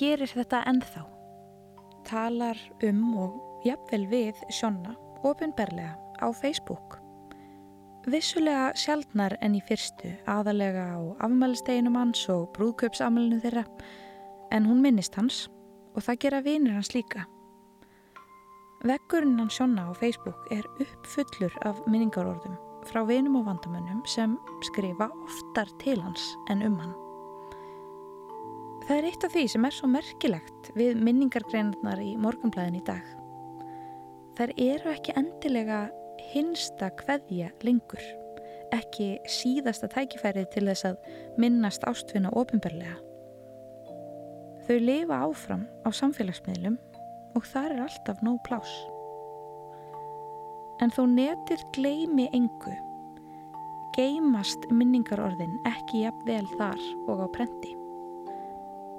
gerir 0.08 0.30
þetta 0.32 0.62
ennþá. 0.70 1.02
Talar 2.08 2.58
um 2.86 3.00
og 3.20 3.64
jafnvel 3.66 4.06
við 4.08 4.38
Sjonna 4.48 4.94
ofinberlega 5.26 5.96
á 6.22 6.26
Facebook. 6.32 6.96
Vissulega 8.08 8.70
sjálfnar 8.78 9.34
enn 9.44 9.58
í 9.58 9.62
fyrstu 9.68 10.14
aðalega 10.30 10.86
á 10.96 11.00
afmælisteginum 11.26 11.98
hans 11.98 12.22
og 12.32 12.46
brúðköpsamælinu 12.56 13.40
þeirra 13.42 13.66
en 14.54 14.68
hún 14.68 14.80
minnist 14.84 15.18
hans 15.18 15.48
og 15.92 16.06
það 16.06 16.22
gera 16.24 16.44
vinir 16.46 16.78
hans 16.78 16.94
líka. 16.94 17.26
Vekkurinn 18.88 19.36
hans 19.42 19.58
Sjonna 19.58 19.90
á 19.90 19.92
Facebook 19.98 20.48
er 20.54 20.64
uppfullur 20.80 21.52
af 21.68 21.82
minningarorðum 21.90 22.56
frá 22.88 23.02
vinum 23.04 23.42
og 23.42 23.50
vandamönnum 23.50 24.00
sem 24.08 24.38
skrifa 24.70 25.10
oftar 25.26 25.68
til 25.82 26.00
hans 26.00 26.32
en 26.48 26.64
um 26.64 26.80
hann. 26.80 27.07
Það 28.88 28.96
er 28.96 29.06
eitt 29.10 29.24
af 29.26 29.34
því 29.34 29.40
sem 29.52 29.64
er 29.68 29.74
svo 29.76 29.88
merkilegt 29.92 30.68
við 30.72 31.00
minningargreinarnar 31.04 32.00
í 32.00 32.14
morgunblæðin 32.16 32.78
í 32.78 32.84
dag. 32.86 33.08
Það 34.38 34.52
eru 34.64 34.92
ekki 34.94 35.14
endilega 35.20 35.80
hinsta 36.30 36.88
kveðja 36.96 37.50
lengur, 37.68 38.00
ekki 38.72 39.10
síðasta 39.28 39.90
tækifærið 39.92 40.46
til 40.54 40.62
þess 40.70 40.86
að 40.88 41.10
minnast 41.36 41.84
ástfinna 41.90 42.32
ofinberlega. 42.32 42.94
Þau 44.64 44.78
lifa 44.80 45.18
áfram 45.26 45.66
á 45.84 45.92
samfélagsmiðlum 45.92 46.78
og 47.36 47.44
þar 47.44 47.74
er 47.74 47.82
alltaf 47.90 48.22
nóg 48.24 48.38
plás. 48.48 48.72
En 50.80 50.94
þó 50.96 51.02
netir 51.12 51.60
gleimi 51.76 52.30
engu, 52.32 52.72
geimast 54.00 54.64
minningarorðin 54.72 55.58
ekki 55.74 56.06
jafn 56.06 56.24
vel 56.30 56.48
þar 56.56 56.80
og 57.04 57.20
á 57.20 57.28
prenti. 57.36 57.74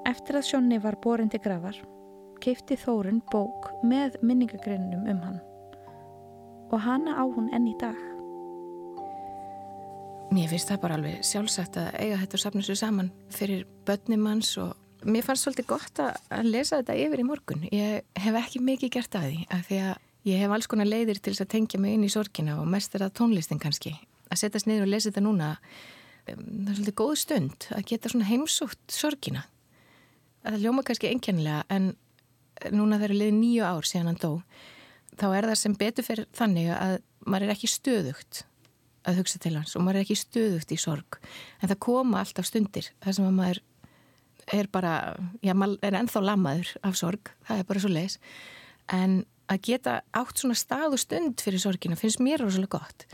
Eftir 0.10 0.40
að 0.40 0.46
Sjónni 0.48 0.78
var 0.82 0.96
borin 1.04 1.30
til 1.30 1.42
grafar, 1.44 1.76
keipti 2.42 2.74
Þórun 2.80 3.20
bók 3.30 3.68
með 3.86 4.16
minningagreinunum 4.26 5.04
um 5.12 5.20
hann 5.22 5.36
og 6.70 6.82
hana 6.82 7.14
á 7.14 7.24
hún 7.30 7.50
enn 7.54 7.68
í 7.70 7.76
dag. 7.78 7.98
Mér 10.34 10.50
finnst 10.50 10.72
það 10.72 10.82
bara 10.86 10.98
alveg 10.98 11.22
sjálfsagt 11.26 11.78
að 11.82 11.90
eiga 12.00 12.18
þetta 12.24 12.38
og 12.38 12.44
sapna 12.44 12.66
sér 12.66 12.80
saman 12.80 13.12
fyrir 13.34 13.68
börnum 13.86 14.26
hans 14.32 14.50
og 14.62 15.06
mér 15.06 15.28
fannst 15.28 15.46
svolítið 15.46 15.70
gott 15.76 16.02
að 16.06 16.50
lesa 16.50 16.82
þetta 16.82 16.98
yfir 17.04 17.22
í 17.22 17.28
morgun. 17.30 17.68
Ég 17.70 18.10
hef 18.24 18.42
ekki 18.42 18.64
mikið 18.66 18.94
gert 18.98 19.20
að 19.20 19.30
því 19.30 19.46
að 19.46 19.64
því 19.70 19.80
að 19.92 19.94
ég 20.32 20.44
hef 20.46 20.58
alls 20.58 20.72
konar 20.74 20.90
leiðir 20.90 21.22
til 21.22 21.36
þess 21.36 21.46
að 21.46 21.54
tengja 21.54 21.84
mig 21.86 22.00
inn 22.00 22.10
í 22.10 22.12
sorgina 22.14 22.58
og 22.64 22.70
mest 22.70 22.98
er 22.98 23.06
það 23.06 23.16
tónlistin 23.22 23.62
kannski. 23.62 23.94
Að 24.30 24.42
setjast 24.42 24.70
niður 24.70 24.88
og 24.88 24.94
lesa 24.96 25.12
þetta 25.12 25.26
núna, 25.28 25.54
það 26.26 26.36
er 26.42 26.76
svolítið 26.82 27.00
góð 27.04 27.16
stund 27.28 27.72
að 27.78 27.88
geta 27.94 28.14
svona 28.14 28.30
heimsótt 28.30 29.00
sorgina 29.02 29.46
það 30.54 30.66
ljóma 30.66 30.86
kannski 30.88 31.12
einkennilega 31.12 31.64
en 31.74 31.94
núna 32.76 33.00
þegar 33.00 33.16
liðið 33.16 33.40
nýju 33.40 33.66
ár 33.66 33.88
síðan 33.88 34.12
hann 34.12 34.22
dó 34.22 34.32
þá 35.20 35.26
er 35.30 35.48
það 35.50 35.58
sem 35.62 35.80
betur 35.80 36.08
fyrir 36.08 36.30
þannig 36.36 36.70
að 36.76 36.96
maður 37.30 37.48
er 37.48 37.56
ekki 37.56 37.70
stöðugt 37.72 38.44
að 39.08 39.20
hugsa 39.22 39.40
til 39.42 39.56
hans 39.56 39.76
og 39.78 39.84
maður 39.84 40.00
er 40.00 40.06
ekki 40.06 40.20
stöðugt 40.20 40.72
í 40.76 40.78
sorg. 40.80 41.20
En 41.60 41.72
það 41.72 41.82
koma 41.86 42.22
alltaf 42.24 42.48
stundir 42.48 42.92
þar 43.04 43.18
sem 43.18 43.36
maður 43.36 43.62
er 44.56 44.70
bara 44.72 44.94
já, 45.46 45.54
maður 45.54 45.84
er 45.86 45.98
ennþá 46.00 46.24
lamaður 46.26 46.72
af 46.88 46.98
sorg 46.98 47.34
það 47.48 47.62
er 47.62 47.68
bara 47.70 47.84
svo 47.84 47.92
leis 47.94 48.18
en 48.94 49.20
að 49.50 49.62
geta 49.66 50.00
átt 50.18 50.42
svona 50.42 50.58
stað 50.58 50.96
og 50.96 51.02
stund 51.02 51.42
fyrir 51.44 51.62
sorgina 51.62 51.98
finnst 51.98 52.22
mér 52.22 52.44
rosalega 52.44 52.80
gott. 52.80 53.06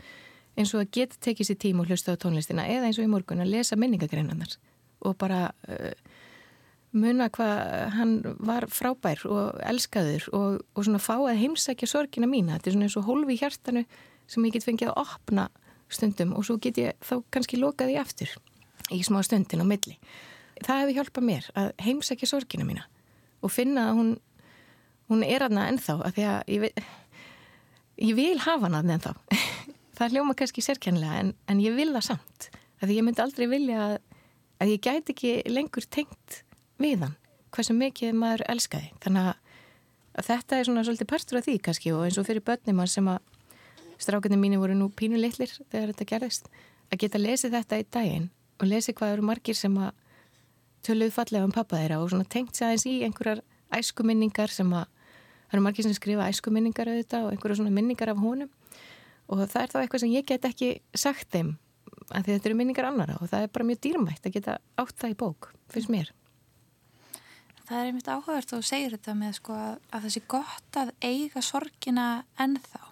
Eins 0.56 0.72
og 0.74 0.82
að 0.84 0.92
geta 0.96 1.18
tekið 1.26 1.50
sér 1.50 1.60
tíma 1.60 1.84
og 1.84 1.90
hlusta 1.90 2.16
á 2.16 2.20
tónlistina 2.20 2.64
eða 2.68 2.88
eins 2.88 3.00
og 3.00 3.06
í 3.06 3.12
morgun 3.12 3.42
að 3.44 3.52
lesa 3.52 3.76
minningagreinarnar 3.76 4.56
og 5.04 5.16
bara 5.20 5.50
uh, 5.68 5.92
muna 6.94 7.28
hvað 7.32 7.60
hann 7.96 8.14
var 8.38 8.66
frábær 8.72 9.22
og 9.28 9.60
elskaður 9.66 10.28
og, 10.36 10.58
og 10.74 10.86
svona 10.86 11.02
fá 11.02 11.14
að 11.18 11.40
heimsækja 11.42 11.88
sorgina 11.90 12.28
mína. 12.30 12.56
Þetta 12.56 12.70
er 12.70 12.76
svona 12.76 12.88
eins 12.88 12.98
og 13.00 13.08
hólfi 13.08 13.38
hjartanu 13.40 13.84
sem 14.30 14.46
ég 14.46 14.56
get 14.56 14.66
fengið 14.66 14.92
að 14.92 15.00
opna 15.04 15.48
stundum 15.92 16.34
og 16.36 16.46
svo 16.46 16.58
get 16.62 16.78
ég 16.80 16.96
þá 17.04 17.20
kannski 17.34 17.60
lokaði 17.60 17.98
aftur 18.00 18.32
í 18.94 19.02
smá 19.06 19.20
stundin 19.26 19.62
á 19.62 19.66
milli. 19.66 19.96
Það 20.64 20.82
hefur 20.82 20.96
hjálpað 21.00 21.26
mér 21.28 21.48
að 21.58 21.72
heimsækja 21.84 22.30
sorgina 22.30 22.66
mína 22.66 22.86
og 23.44 23.52
finna 23.52 23.90
að 23.90 23.98
hún, 24.00 24.12
hún 25.10 25.24
er 25.26 25.44
aðna 25.46 25.68
ennþá 25.70 25.98
að 26.00 26.16
því 26.16 26.26
að 26.30 26.52
ég 26.54 26.64
vil, 26.64 26.86
ég 28.08 28.18
vil 28.18 28.38
hafa 28.46 28.66
hann 28.66 28.78
aðna 28.80 28.96
ennþá. 28.96 29.14
það 29.98 30.16
hljóma 30.16 30.36
kannski 30.38 30.64
sérkjænlega 30.64 31.20
en, 31.22 31.34
en 31.50 31.62
ég 31.62 31.76
vil 31.76 31.90
það 31.92 32.08
samt. 32.12 32.50
Að 32.82 32.96
ég 32.96 33.06
myndi 33.06 33.22
aldrei 33.24 33.46
vilja 33.50 33.84
að, 33.84 33.94
að 34.62 34.72
ég 34.74 34.82
gæti 34.84 35.14
ekki 35.14 35.36
lengur 35.52 35.86
tengt 35.92 36.42
við 36.82 37.04
hann, 37.04 37.16
hversu 37.54 37.76
mikið 37.76 38.16
maður 38.16 38.44
elskaði. 38.52 38.92
Þannig 39.04 39.30
að 39.30 40.26
þetta 40.26 40.58
er 40.58 40.68
svona 40.68 40.84
svolítið 40.86 41.10
partur 41.12 41.40
af 41.40 41.46
því 41.46 41.56
kannski 41.66 41.92
og 41.92 42.06
eins 42.06 42.18
og 42.20 42.28
fyrir 42.28 42.44
börnum 42.44 42.86
sem 42.88 43.10
að 43.12 43.20
strákarnir 44.00 44.40
mínu 44.40 44.60
voru 44.60 44.76
nú 44.76 44.88
pínu 44.92 45.20
litlir 45.20 45.52
þegar 45.70 45.92
þetta 45.92 46.08
gerðist, 46.10 46.50
að 46.92 47.00
geta 47.02 47.20
lesið 47.20 47.56
þetta 47.56 47.78
í 47.80 47.86
daginn 47.92 48.28
og 48.60 48.68
lesið 48.70 48.96
hvað 48.98 49.14
eru 49.14 49.26
margir 49.28 49.56
sem 49.56 49.76
að 49.80 49.92
töluðu 50.86 51.14
fallega 51.16 51.46
um 51.46 51.54
pappa 51.54 51.80
þeirra 51.80 52.00
og 52.02 52.10
svona 52.12 52.28
tengt 52.28 52.56
sig 52.56 52.66
aðeins 52.66 52.86
í 52.88 52.94
einhverjar 53.06 53.42
æskuminningar 53.74 54.52
sem 54.52 54.68
að 54.76 54.86
það 55.46 55.56
eru 55.56 55.64
margir 55.66 55.86
sem 55.86 55.96
skrifa 55.96 56.28
æskuminningar 56.30 56.90
auðvitað 56.92 57.26
og 57.26 57.34
einhverjar 57.34 57.60
svona 57.60 57.74
minningar 57.74 58.12
af 58.12 58.20
honum 58.22 58.52
og 59.26 59.42
það 59.42 59.62
er 59.62 59.72
þá 59.72 59.78
eitthvað 59.80 60.04
sem 60.04 60.14
ég 60.14 60.28
get 60.28 60.46
ekki 60.48 60.70
sagt 60.94 61.32
þeim 61.34 61.56
að 62.12 62.30
þetta 62.30 62.50
eru 62.50 62.58
minningar 62.60 62.90
annara 62.90 63.18
og 63.20 63.30
það 63.32 63.46
er 63.46 63.52
bara 63.56 63.66
mjög 63.66 63.82
dýrmætt 63.86 64.28
að 64.28 64.36
geta 64.38 64.58
átt 64.78 64.96
það 65.00 65.14
í 65.16 65.18
bók, 65.24 65.50
finnst 65.72 65.90
mér 65.92 66.12
það 67.66 67.78
er 67.78 67.90
einmitt 67.90 68.08
áhugavert 68.08 68.52
og 68.56 68.64
segir 68.66 68.94
þetta 68.94 69.14
með 69.18 69.32
sko 69.40 69.56
að, 69.56 69.78
að 69.90 70.06
það 70.06 70.14
sé 70.14 70.22
gott 70.28 70.78
að 70.80 70.92
eiga 71.02 71.42
sorgina 71.42 72.06
ennþá 72.42 72.82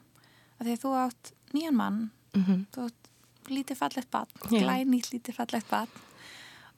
að 0.58 0.66
því 0.66 0.74
að 0.74 0.82
þú 0.84 0.94
átt 1.02 1.32
nýjan 1.54 1.78
mann 1.78 2.00
mm 2.34 2.42
-hmm. 2.44 2.64
þú 2.74 2.88
átt 2.88 3.50
lítið 3.50 3.76
fallegt 3.76 4.10
bann 4.10 4.30
yeah. 4.50 4.64
glænýtt 4.64 5.12
lítið 5.12 5.38
fallegt 5.38 5.70
bann 5.70 5.88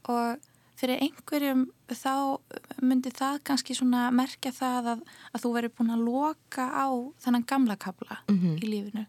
og 0.08 0.38
fyrir 0.76 1.00
einhverjum 1.00 1.66
þá 1.88 2.38
myndi 2.84 3.10
það 3.10 3.40
kannski 3.48 3.74
svona 3.74 4.10
merkja 4.10 4.52
það 4.52 4.90
að, 4.92 5.04
að 5.32 5.42
þú 5.44 5.52
veri 5.56 5.72
búin 5.72 5.94
að 5.94 6.04
loka 6.04 6.66
á 6.68 6.88
þennan 7.24 7.46
gamla 7.48 7.76
kabla 7.76 8.18
mm 8.28 8.38
-hmm. 8.38 8.56
í 8.60 8.66
lífinu 8.66 9.06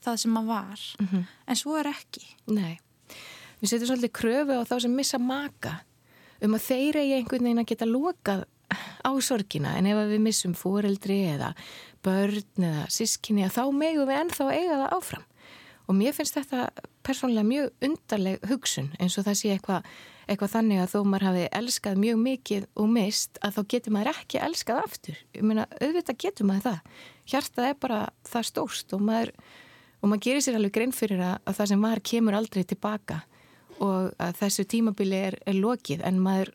það 0.00 0.16
sem 0.16 0.32
maður 0.32 0.46
var 0.46 0.80
mm 1.00 1.06
-hmm. 1.06 1.24
en 1.46 1.56
svo 1.56 1.76
er 1.76 1.86
ekki 1.86 2.24
Nei, 2.46 2.80
við 3.60 3.68
setjum 3.68 3.88
svolítið 3.88 4.12
kröfu 4.12 4.52
á 4.56 4.62
þá 4.64 4.80
sem 4.80 4.94
missa 4.94 5.18
maka 5.18 5.84
um 6.44 6.56
að 6.56 6.66
þeir 6.66 7.00
eigi 7.02 7.16
einhvern 7.18 7.48
veginn 7.48 7.62
að 7.62 7.70
geta 7.72 7.88
lokað 7.88 8.44
á 9.02 9.10
sorgina 9.24 9.74
en 9.78 9.88
ef 9.90 10.04
við 10.12 10.22
missum 10.22 10.54
fóreldri 10.54 11.18
eða 11.32 11.54
börn 12.04 12.64
eða 12.68 12.86
sískinni 12.92 13.48
þá 13.50 13.64
megum 13.74 14.08
við 14.08 14.22
ennþá 14.22 14.46
eiga 14.54 14.78
það 14.84 14.94
áfram 14.98 15.26
og 15.90 15.98
mér 15.98 16.14
finnst 16.14 16.38
þetta 16.38 16.68
persónulega 17.06 17.48
mjög 17.48 17.86
undarleg 17.88 18.48
hugsun 18.50 18.92
eins 19.00 19.18
og 19.18 19.26
það 19.26 19.38
sé 19.40 19.54
eitthvað 19.56 19.88
eitthva 20.30 20.46
þannig 20.50 20.78
að 20.78 20.92
þó 20.92 20.98
maður 21.02 21.26
hafi 21.26 21.46
elskað 21.58 22.02
mjög 22.04 22.20
mikið 22.22 22.66
og 22.78 22.90
mist 22.94 23.40
að 23.42 23.56
þá 23.56 23.60
getur 23.72 23.94
maður 23.96 24.10
ekki 24.12 24.42
elskað 24.44 24.82
aftur. 24.84 25.16
Ég 25.34 25.46
meina, 25.46 25.64
auðvitað 25.80 26.20
getur 26.22 26.46
maður 26.46 26.66
það. 26.68 27.00
Hjartað 27.32 27.66
er 27.66 27.80
bara 27.82 27.98
það 28.30 28.46
stóst 28.50 28.94
og 28.94 29.02
maður, 29.08 29.32
og 29.98 30.12
maður 30.12 30.22
gerir 30.28 30.44
sér 30.46 30.60
alveg 30.60 30.76
grein 30.76 30.94
fyrir 30.94 31.24
að, 31.26 31.34
að 31.42 31.58
það 31.58 31.72
sem 31.72 31.86
var 31.88 32.02
kemur 32.12 32.38
aldrei 32.38 32.62
tilbaka 32.62 33.18
og 33.80 34.10
að 34.20 34.40
þessu 34.40 34.66
tímabili 34.68 35.20
er, 35.30 35.36
er 35.48 35.56
lokið 35.58 36.02
en 36.06 36.20
maður 36.22 36.52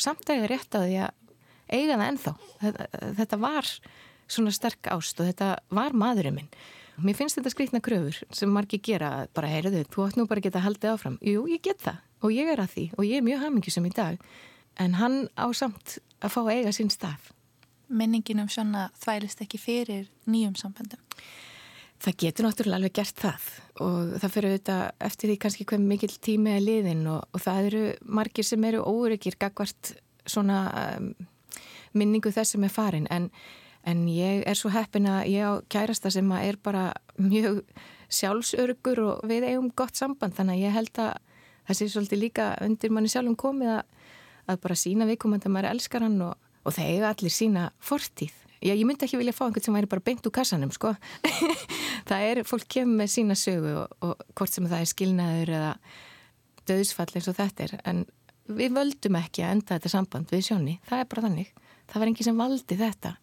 samt 0.00 0.28
að 0.30 0.40
ég 0.40 0.46
er 0.46 0.52
rétt 0.54 0.78
að 0.78 0.86
því 0.88 0.96
að 1.04 1.12
eiga 1.74 1.98
það 1.98 2.08
ennþá. 2.08 2.32
Þetta, 2.62 2.86
þetta 3.18 3.38
var 3.42 3.70
svona 4.34 4.54
sterk 4.54 4.88
ást 4.92 5.20
og 5.20 5.28
þetta 5.28 5.50
var 5.74 5.96
maðurinn 5.96 6.38
minn. 6.38 6.50
Mér 7.04 7.16
finnst 7.18 7.38
þetta 7.38 7.50
skrikna 7.50 7.80
kröfur 7.82 8.20
sem 8.34 8.50
margir 8.54 8.82
gera 8.84 9.26
bara, 9.34 9.50
heyriðu, 9.50 9.82
þú 9.90 10.06
ætti 10.06 10.20
nú 10.20 10.26
bara 10.30 10.42
að 10.42 10.48
geta 10.48 10.62
haldið 10.62 10.92
áfram. 10.92 11.16
Jú, 11.26 11.46
ég 11.50 11.62
get 11.64 11.82
það 11.82 12.02
og 12.24 12.34
ég 12.34 12.50
er 12.52 12.62
að 12.62 12.74
því 12.74 12.84
og 12.96 13.06
ég 13.08 13.20
er 13.20 13.26
mjög 13.26 13.42
hamingjusum 13.44 13.88
í 13.88 13.94
dag 13.94 14.28
en 14.80 14.98
hann 15.00 15.24
á 15.34 15.46
samt 15.56 15.98
að 16.22 16.34
fá 16.36 16.40
að 16.44 16.52
eiga 16.54 16.74
sín 16.76 16.92
stað. 16.92 17.32
Minningin 17.90 18.42
um 18.42 18.50
svona 18.50 18.88
þvælist 19.02 19.42
ekki 19.44 19.60
fyrir 19.60 20.06
nýjum 20.30 20.54
samböndum? 20.58 21.02
Það 22.02 22.16
getur 22.20 22.44
náttúrulega 22.46 22.80
alveg 22.80 22.96
gert 22.98 23.20
það 23.22 23.44
og 23.84 24.14
það 24.20 24.32
fyrir 24.34 24.52
auðvitað 24.52 24.82
eftir 25.08 25.30
því 25.30 25.36
kannski 25.44 25.66
hvað 25.70 25.84
mikil 25.88 26.10
tími 26.26 26.54
er 26.54 26.64
liðin 26.64 27.04
og, 27.10 27.22
og 27.32 27.42
það 27.42 27.68
eru 27.68 27.84
margir 28.18 28.46
sem 28.46 28.66
eru 28.68 28.82
óryggir 28.84 29.38
gagvart 29.40 29.94
svona 30.26 30.58
um, 30.98 31.12
minningu 31.94 32.32
þess 32.34 32.54
sem 32.54 32.66
er 32.66 32.72
farin 32.74 33.08
en, 33.14 33.30
en 33.86 34.04
ég 34.10 34.42
er 34.48 34.58
svo 34.58 34.72
heppin 34.74 35.08
að 35.10 35.30
ég 35.32 35.46
á 35.46 35.52
kærasta 35.70 36.12
sem 36.12 36.32
er 36.38 36.58
bara 36.60 36.90
mjög 37.20 37.62
sjálfsörgur 38.12 39.02
og 39.04 39.24
við 39.30 39.48
eigum 39.48 39.70
gott 39.76 39.96
samband 39.98 40.36
þannig 40.36 40.58
að 40.58 40.66
ég 40.66 40.76
held 40.76 41.02
að 41.02 41.12
það 41.64 41.78
sé 41.78 41.90
svolítið 41.90 42.22
líka 42.22 42.48
undir 42.64 42.92
manni 42.92 43.10
sjálfum 43.12 43.36
komið 43.40 43.76
að, 43.78 43.84
að 44.52 44.62
bara 44.66 44.78
sína 44.78 45.08
viðkomandi 45.08 45.48
að 45.48 45.56
maður 45.56 45.70
elskar 45.72 46.04
hann 46.04 46.18
og, 46.26 46.34
og 46.64 46.76
það 46.76 46.90
eiga 46.92 47.12
allir 47.12 47.34
sína 47.34 47.68
fortíð. 47.82 48.34
Já, 48.64 48.72
ég 48.72 48.84
myndi 48.88 49.04
ekki 49.04 49.20
vilja 49.20 49.34
fá 49.36 49.44
einhvern 49.46 49.66
sem 49.66 49.76
væri 49.76 49.90
bara 49.92 50.04
beint 50.04 50.24
úr 50.24 50.32
kassanum, 50.34 50.72
sko. 50.72 50.94
það 52.10 52.28
er, 52.30 52.42
fólk 52.48 52.64
kemur 52.76 53.02
með 53.02 53.12
sína 53.12 53.36
sögu 53.38 53.74
og, 53.82 53.96
og 54.04 54.24
hvort 54.38 54.54
sem 54.54 54.68
það 54.70 54.84
er 54.84 54.92
skilnaður 54.92 55.52
eða 55.58 55.74
döðsfall 56.70 57.10
eins 57.12 57.28
og 57.28 57.36
þetta 57.36 57.66
er, 57.66 57.76
en 57.84 58.06
við 58.48 58.72
völdum 58.76 59.20
ekki 59.20 59.44
að 59.44 59.58
enda 59.58 59.76
þetta 59.76 59.92
samband 59.92 60.32
við 60.32 60.46
sjónni, 60.48 60.78
það 60.88 61.04
er 61.04 61.12
bara 61.12 61.26
þannig 61.28 61.52
það 61.90 62.00
var 62.00 62.10
engi 62.10 62.26
sem 62.26 62.40
valdi 62.40 62.78
þetta 62.78 63.14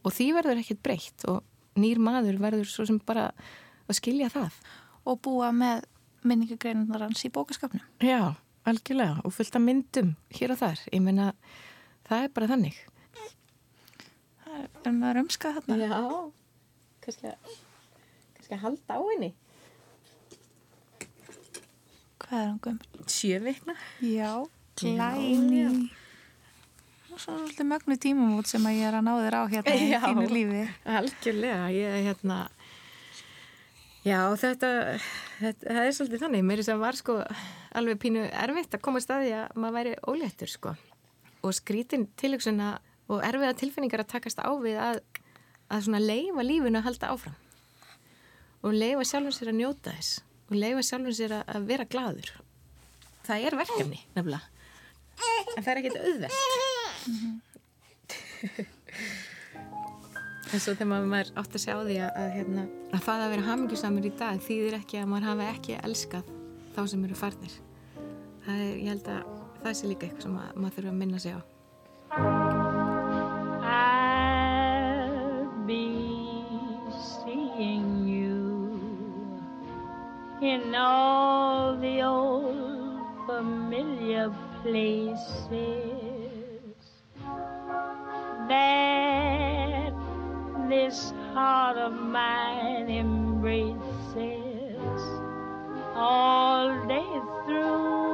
og 0.00 0.14
því 0.16 0.28
verður 0.36 0.60
ekkert 0.62 0.82
breytt 0.84 1.26
og 1.30 1.80
nýr 1.80 2.00
maður 2.02 2.38
verður 2.42 2.68
svo 2.68 2.86
sem 2.88 3.00
bara 3.06 3.30
að 3.90 3.98
skilja 3.98 4.30
það. 4.32 4.54
Og 5.08 5.18
búa 5.24 5.50
með 5.54 5.84
minningagreinundar 6.26 7.04
hans 7.06 7.24
í 7.24 7.32
bókaskapnum. 7.32 7.84
Já, 8.04 8.36
algjörlega 8.68 9.24
og 9.24 9.34
fullt 9.34 9.56
af 9.56 9.64
myndum 9.64 10.14
hér 10.36 10.54
og 10.54 10.60
þar. 10.60 10.82
Ég 10.92 11.04
meina, 11.04 11.30
það 12.08 12.26
er 12.26 12.34
bara 12.36 12.50
þannig. 12.50 12.80
Er 14.84 14.96
maður 14.96 15.22
umskað 15.24 15.60
þarna. 15.60 15.78
Já, 15.84 16.00
kannski 17.04 17.30
að, 17.30 17.54
kannski 18.36 18.56
að 18.56 18.64
halda 18.66 18.98
á 18.98 19.00
henni. 19.12 19.30
Hvað 22.20 22.36
er 22.40 22.46
hann 22.46 22.60
gömur? 22.66 23.08
Sjöveikna. 23.10 23.78
Já, 24.04 24.30
glæni 24.80 25.90
svona 27.20 27.44
svolítið 27.44 27.66
mögnu 27.68 27.96
tímum 28.00 28.36
út 28.38 28.48
sem 28.48 28.64
að 28.66 28.78
ég 28.78 28.88
er 28.88 28.96
að 28.96 29.06
ná 29.06 29.12
þér 29.20 29.36
á 29.36 29.42
hérna 29.52 29.74
í 29.76 29.88
þínu 30.04 30.26
lífi. 30.30 30.62
Algjörlega, 30.98 31.64
ég 31.74 31.96
er 31.96 32.04
hérna 32.08 32.38
já 34.06 34.20
þetta, 34.40 34.70
þetta 35.40 35.74
það 35.74 35.82
er 35.82 35.96
svolítið 35.96 36.22
þannig, 36.24 36.46
mér 36.48 36.62
er 36.62 36.68
sem 36.68 36.80
var 36.80 36.98
sko 36.98 37.18
alveg 37.76 38.00
pínu 38.00 38.24
erfitt 38.30 38.76
að 38.76 38.84
koma 38.86 39.02
staði 39.04 39.34
að 39.36 39.58
maður 39.60 39.76
væri 39.76 39.96
óléttur 40.08 40.52
sko 40.52 40.74
og 41.40 41.56
skrítin 41.56 42.08
tilöksuna 42.20 42.78
og 43.10 43.24
erfiða 43.26 43.56
tilfinningar 43.58 44.04
að 44.04 44.12
takast 44.14 44.38
á 44.38 44.50
við 44.62 44.78
að, 44.80 45.00
að 45.68 45.86
svona 45.86 46.02
leifa 46.02 46.46
lífinu 46.46 46.78
að 46.80 46.86
halda 46.88 47.14
áfram. 47.14 47.38
Og 48.60 48.76
leifa 48.76 49.08
sjálfum 49.08 49.34
sér 49.34 49.50
að 49.50 49.60
njóta 49.60 49.96
þess. 49.96 50.22
Og 50.50 50.56
leifa 50.58 50.86
sjálfum 50.86 51.16
sér 51.16 51.40
að 51.42 51.66
vera 51.66 51.88
gladur 51.88 52.30
það 53.30 53.46
er 53.46 53.56
verkefni 53.60 54.02
nefnilega. 54.16 54.42
En 55.56 55.64
það 55.64 55.72
er 55.72 55.80
ekkit 55.80 55.98
auðvelt. 56.00 56.32
Mm 57.06 57.16
-hmm. 57.20 58.66
en 60.52 60.60
svo 60.60 60.72
þegar 60.74 61.04
maður 61.06 61.32
átt 61.38 61.54
að 61.54 61.64
sjá 61.64 61.74
því 61.76 61.98
að, 62.00 62.12
að, 62.22 62.30
hérna, 62.36 62.62
að 62.90 63.04
það 63.06 63.24
að 63.24 63.32
vera 63.34 63.48
hamingisamur 63.48 64.06
í 64.06 64.12
dag 64.22 64.40
þýðir 64.46 64.78
ekki 64.80 65.02
að 65.02 65.10
maður 65.12 65.28
hafa 65.30 65.50
ekki 65.54 65.76
elskað 65.82 66.32
þá 66.74 66.80
sem 66.86 67.04
eru 67.04 67.14
farnir. 67.14 67.60
Það 68.46 68.64
er, 68.64 68.74
ég 68.78 68.88
held 68.94 69.12
að 69.12 69.22
það 69.62 69.76
sé 69.76 69.92
líka 69.92 70.08
eitthvað 70.08 70.26
sem 70.26 70.40
að, 70.40 70.56
maður 70.56 70.74
þurfa 70.78 70.94
að 70.94 71.00
minna 71.04 71.18
sig 71.18 71.36
á 71.36 72.59
I'll 73.70 75.46
be 75.64 76.42
seeing 76.90 78.08
you 78.08 79.40
in 80.42 80.74
all 80.74 81.76
the 81.76 82.02
old 82.02 82.98
familiar 83.26 84.34
places 84.62 85.20
that 88.48 89.92
this 90.68 91.12
heart 91.32 91.76
of 91.76 91.92
mine 91.92 92.90
embraces 92.90 93.78
all 95.94 96.88
day 96.88 97.20
through. 97.46 98.09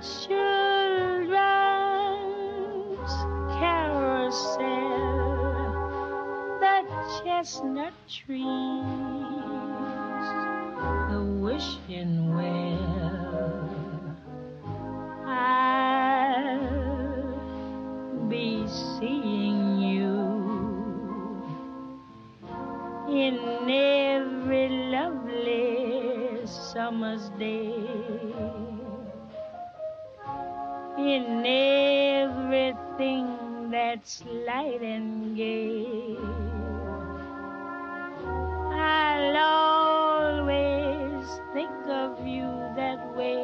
Children's 0.00 1.36
carousel, 3.60 4.56
the 6.58 6.76
chestnut 7.22 7.92
trees, 8.08 8.46
the 11.10 11.20
wishing 11.42 12.34
well. 12.34 14.16
I'll 15.26 16.48
be 18.30 18.66
seeing 18.66 19.82
you 19.82 20.16
in 23.10 23.38
every 23.68 24.68
lovely 24.90 26.46
summer's 26.46 27.28
day 27.38 28.19
in 31.10 31.44
everything 32.22 33.26
that's 33.70 34.22
light 34.46 34.80
and 34.80 35.36
gay. 35.36 36.16
I'll 38.72 39.36
always 40.46 41.26
think 41.52 41.70
of 41.88 42.24
you 42.24 42.46
that 42.76 43.00
way. 43.16 43.42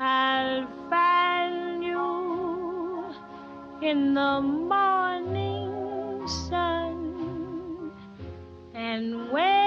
I'll 0.00 0.66
find 0.90 1.82
you 1.82 3.14
in 3.80 4.12
the 4.12 4.40
morning 4.42 6.28
sun 6.28 7.90
and 8.74 9.30
when 9.32 9.61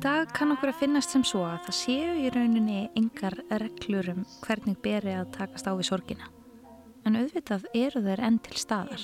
dag 0.00 0.30
kann 0.32 0.52
okkur 0.54 0.70
að 0.70 0.78
finnast 0.80 1.12
sem 1.12 1.22
svo 1.26 1.42
að 1.44 1.66
það 1.66 1.76
séu 1.76 2.12
í 2.22 2.28
rauninni 2.32 2.80
engar 2.96 3.34
reglur 3.60 4.06
um 4.14 4.20
hvernig 4.40 4.78
beri 4.80 5.12
að 5.12 5.32
takast 5.34 5.66
á 5.68 5.76
við 5.76 5.90
sorgina. 5.90 6.28
En 7.04 7.18
auðvitað 7.20 7.66
eru 7.76 8.00
þeir 8.06 8.22
enn 8.24 8.38
til 8.40 8.56
staðar 8.60 9.02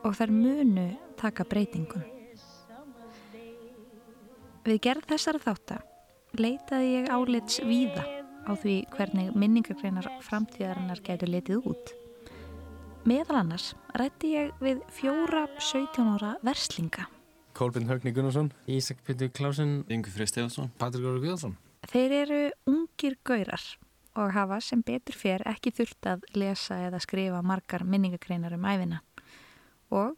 og 0.00 0.16
þær 0.16 0.32
munu 0.32 0.86
taka 1.20 1.44
breytingum. 1.48 2.04
Við 4.64 4.80
gerð 4.86 5.10
þessara 5.12 5.42
þáttar 5.42 5.84
leitaði 6.40 6.88
ég 6.94 7.10
álits 7.12 7.60
víða 7.64 8.06
á 8.48 8.52
því 8.56 8.76
hvernig 8.96 9.36
minningargreinar 9.36 10.08
framtíðarinnar 10.24 11.02
getur 11.04 11.32
letið 11.34 11.68
út. 11.74 11.92
Meðal 13.04 13.42
annars 13.42 13.74
rætti 13.94 14.32
ég 14.32 14.56
við 14.64 14.80
fjóra 14.96 15.44
17 15.60 16.08
ára 16.16 16.32
verslinga. 16.46 17.06
Kolbjörn 17.56 17.88
Högni 17.88 18.12
Gunnarsson, 18.12 18.50
Ísak 18.68 18.98
Pytur 19.06 19.30
Klásin, 19.32 19.78
Ingu 19.88 20.10
Frey 20.12 20.28
Stefansson, 20.28 20.68
Patrik 20.76 21.06
Óri 21.08 21.22
Guðarsson. 21.22 21.54
Þeir 21.88 22.14
eru 22.18 22.40
ungir 22.68 23.16
gaurar 23.24 23.62
og 24.16 24.34
hafa 24.36 24.58
sem 24.64 24.82
betur 24.84 25.16
fér 25.16 25.44
ekki 25.48 25.72
þurft 25.76 26.08
að 26.10 26.26
lesa 26.36 26.76
eða 26.88 27.00
skrifa 27.00 27.40
margar 27.44 27.84
minningagreinar 27.88 28.56
um 28.56 28.66
æfina. 28.68 29.00
Og 29.88 30.16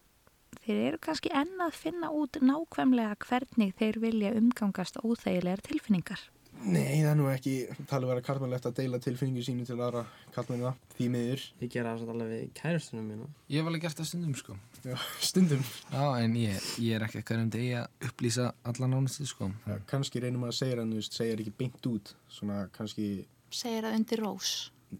þeir 0.64 0.83
eru 0.88 1.01
kannski 1.07 1.31
enn 1.35 1.62
að 1.62 1.79
finna 1.79 2.11
út 2.14 2.40
nákvæmlega 2.42 3.14
hvernig 3.29 3.74
þeir 3.79 4.01
vilja 4.03 4.35
umgangast 4.38 4.98
óþægilegar 5.05 5.62
tilfinningar. 5.68 6.20
Nei, 6.66 6.99
það 7.05 7.11
er 7.12 7.18
nú 7.18 7.27
ekki 7.31 7.53
talið 7.88 8.11
vera 8.11 8.23
kartmannlegt 8.27 8.66
að 8.66 8.79
deila 8.81 8.99
tilfinningu 9.03 9.44
sínu 9.47 9.66
til 9.68 9.77
aðra 9.79 10.03
kartmannina, 10.35 10.73
því 10.97 11.07
miður. 11.14 11.44
Ég 11.62 11.71
gera 11.73 11.94
það 12.01 12.12
alveg 12.14 12.33
við 12.33 12.42
kærustunum 12.59 13.07
mína. 13.12 13.29
Ég 13.47 13.62
hef 13.62 13.71
alveg 13.71 13.85
gert 13.87 14.01
það 14.01 14.11
stundum 14.11 14.35
sko. 14.40 14.59
Já, 14.83 14.97
stundum. 15.31 15.64
Já, 15.92 16.05
en 16.25 16.37
ég, 16.40 16.68
ég 16.83 16.99
er 16.99 17.07
ekki 17.07 17.23
hverjum 17.23 17.55
degi 17.55 17.73
að 17.79 18.09
upplýsa 18.11 18.51
alla 18.73 18.90
nánustu 18.90 19.29
sko. 19.31 19.53
Já, 19.68 19.79
kannski 19.92 20.25
reynum 20.25 20.49
að 20.51 20.57
segja 20.59 20.83
hann, 20.83 20.92
þú 20.94 21.03
veist, 21.03 21.18
segja 21.23 21.38
ekki 21.38 21.57
beint 21.62 21.90
út, 21.94 22.14
svona 22.40 22.64
kannski... 22.75 23.09
Segir 23.55 23.87
það 23.87 24.01
undir 24.03 24.25
rós. 24.27 24.55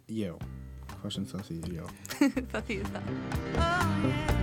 Já, 0.07 0.35
hvað 0.99 1.16
sem 1.18 1.31
það 1.35 1.49
þýðir, 1.51 1.79
já. 1.81 1.87
það 2.55 2.68
þýðir 2.71 2.92
það. 2.99 4.38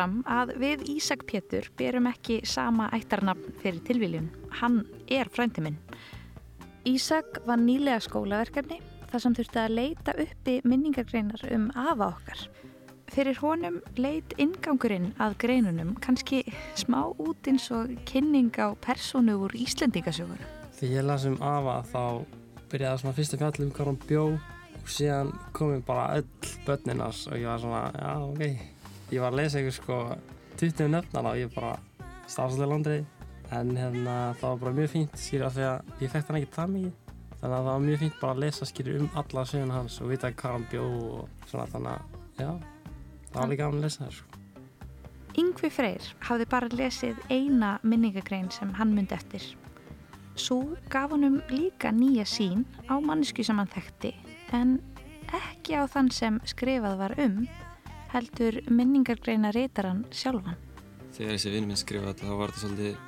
Fram 0.00 0.22
að 0.24 0.54
við 0.56 0.86
Ísak 0.94 1.26
Pétur 1.28 1.66
berum 1.76 2.06
ekki 2.08 2.38
sama 2.48 2.86
ættarnafn 2.96 3.52
fyrir 3.60 3.82
tilviljun. 3.84 4.30
Hann 4.60 4.86
er 5.12 5.28
frændi 5.28 5.60
minn. 5.60 5.76
Ísak 6.88 7.42
var 7.44 7.60
nýlega 7.60 8.00
skólaverkefni 8.06 8.78
þar 9.10 9.24
sem 9.24 9.36
þurfti 9.36 9.60
að 9.60 9.74
leita 9.76 10.14
uppi 10.24 10.54
minningargreinar 10.64 11.44
um 11.52 11.68
afa 11.76 12.14
okkar. 12.14 12.46
Fyrir 13.10 13.42
honum 13.42 13.80
leit 13.98 14.32
ingangurinn 14.40 15.10
að 15.20 15.36
greinunum 15.44 15.92
kannski 16.00 16.46
smá 16.78 17.10
út 17.10 17.50
eins 17.50 17.68
og 17.74 17.92
kynning 18.08 18.54
á 18.56 18.72
personu 18.80 19.36
úr 19.44 19.52
Íslendingasögur. 19.58 20.40
Þegar 20.80 20.96
ég 20.96 21.08
las 21.10 21.28
um 21.28 21.36
afa 21.44 21.82
þá 21.92 22.04
byrjaði 22.72 23.04
svona 23.04 23.16
fyrst 23.20 23.36
að 23.36 23.44
fjalla 23.44 23.66
um 23.66 23.76
hvað 23.76 23.92
hann 23.92 24.02
bjó 24.08 24.26
og 24.80 24.92
síðan 24.96 25.38
komið 25.52 25.88
bara 25.90 26.12
öll 26.22 26.58
börninas 26.64 27.26
og 27.28 27.36
ég 27.36 27.50
var 27.50 27.66
svona, 27.66 27.88
já 27.92 28.12
ok. 28.30 28.79
Ég 29.10 29.18
var 29.18 29.32
að 29.34 29.40
lesa 29.40 29.58
ykkur 29.58 29.74
sko 29.74 30.00
20 30.60 30.90
nöfnana 30.92 31.32
og 31.32 31.38
ég 31.40 31.50
bara 31.54 31.72
stafslega 32.30 32.68
landrið 32.70 33.06
en 33.50 33.70
hérna 33.74 34.16
það 34.38 34.44
var 34.44 34.58
bara 34.60 34.74
mjög 34.76 34.90
fínt 34.92 35.16
skilja 35.18 35.48
af 35.48 35.54
því 35.56 35.64
að 35.66 36.02
ég 36.04 36.12
fekk 36.12 36.28
hann 36.28 36.36
ekki 36.38 36.50
það 36.54 36.74
mikið 36.74 37.14
þannig 37.40 37.46
að 37.46 37.54
það 37.54 37.68
var 37.68 37.80
mjög 37.86 38.02
fínt 38.02 38.20
bara 38.20 38.34
að 38.36 38.42
lesa 38.44 38.68
skilja 38.70 38.98
um 39.00 39.08
alla 39.22 39.44
söguna 39.50 39.78
hans 39.80 39.96
og 40.00 40.12
vita 40.12 40.30
hvað 40.30 40.54
hann 40.54 40.66
bjó 40.70 40.84
og 40.90 41.48
svona 41.50 41.66
þannig 41.72 41.96
að 41.96 42.44
já, 42.44 42.50
það 43.32 43.40
var 43.40 43.50
líka 43.50 43.64
gaman 43.64 43.80
að 43.80 43.86
lesa 43.86 44.04
það 44.04 44.12
sko. 44.18 44.38
Yngvi 45.40 45.70
Freyr 45.70 46.06
hafði 46.28 46.46
bara 46.50 46.68
lesið 46.74 47.24
eina 47.30 47.70
minningagrein 47.82 48.50
sem 48.54 48.70
hann 48.78 48.94
myndi 48.94 49.14
eftir. 49.14 49.42
Svo 50.38 50.76
gaf 50.90 51.10
honum 51.14 51.40
líka 51.50 51.90
nýja 51.94 52.26
sín 52.28 52.62
á 52.86 52.94
mannesku 53.02 53.42
sem 53.46 53.58
hann 53.58 53.70
þekkti 53.74 54.14
en 54.54 54.78
ekki 55.34 55.78
á 55.78 55.86
þann 55.90 56.12
sem 56.14 56.38
skrifað 56.46 56.96
var 57.02 57.16
um 57.22 57.42
heldur 58.14 58.60
minningargreina 58.70 59.52
reytaran 59.54 60.04
sjálfan. 60.14 60.58
Þegar 61.14 61.36
þessi 61.36 61.54
vinnu 61.54 61.70
minn 61.70 61.80
skrifaði 61.80 62.12
þetta 62.12 62.28
þá 62.28 62.36
var 62.40 62.52
þetta 62.52 62.64
svolítið 62.64 62.98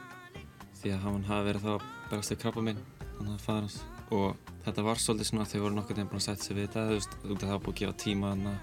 því 0.82 0.94
að 0.94 1.04
hann 1.06 1.26
hafi 1.28 1.48
verið 1.48 1.66
þá 1.66 1.72
að 1.74 1.84
berast 2.10 2.34
við 2.34 2.40
krabba 2.42 2.64
minn 2.68 2.80
þannig 3.02 3.34
að 3.34 3.44
fara 3.46 3.62
hans. 3.62 3.78
Og 4.12 4.50
þetta 4.66 4.86
var 4.86 5.02
svolítið 5.02 5.30
svona 5.30 5.44
að 5.46 5.52
þau 5.52 5.62
voru 5.64 5.78
nokkur 5.78 5.98
nefn 5.98 6.10
búin 6.10 6.22
að 6.22 6.26
setja 6.26 6.48
sig 6.48 6.58
við 6.58 6.66
þetta 6.66 6.88
þú 6.88 6.96
veist, 6.98 7.14
þú 7.22 7.30
veist 7.30 7.44
það 7.44 7.54
var 7.54 7.62
búin 7.66 7.76
að 7.76 7.80
gefa 7.82 7.98
tíma 8.02 8.32
hana, 8.32 8.56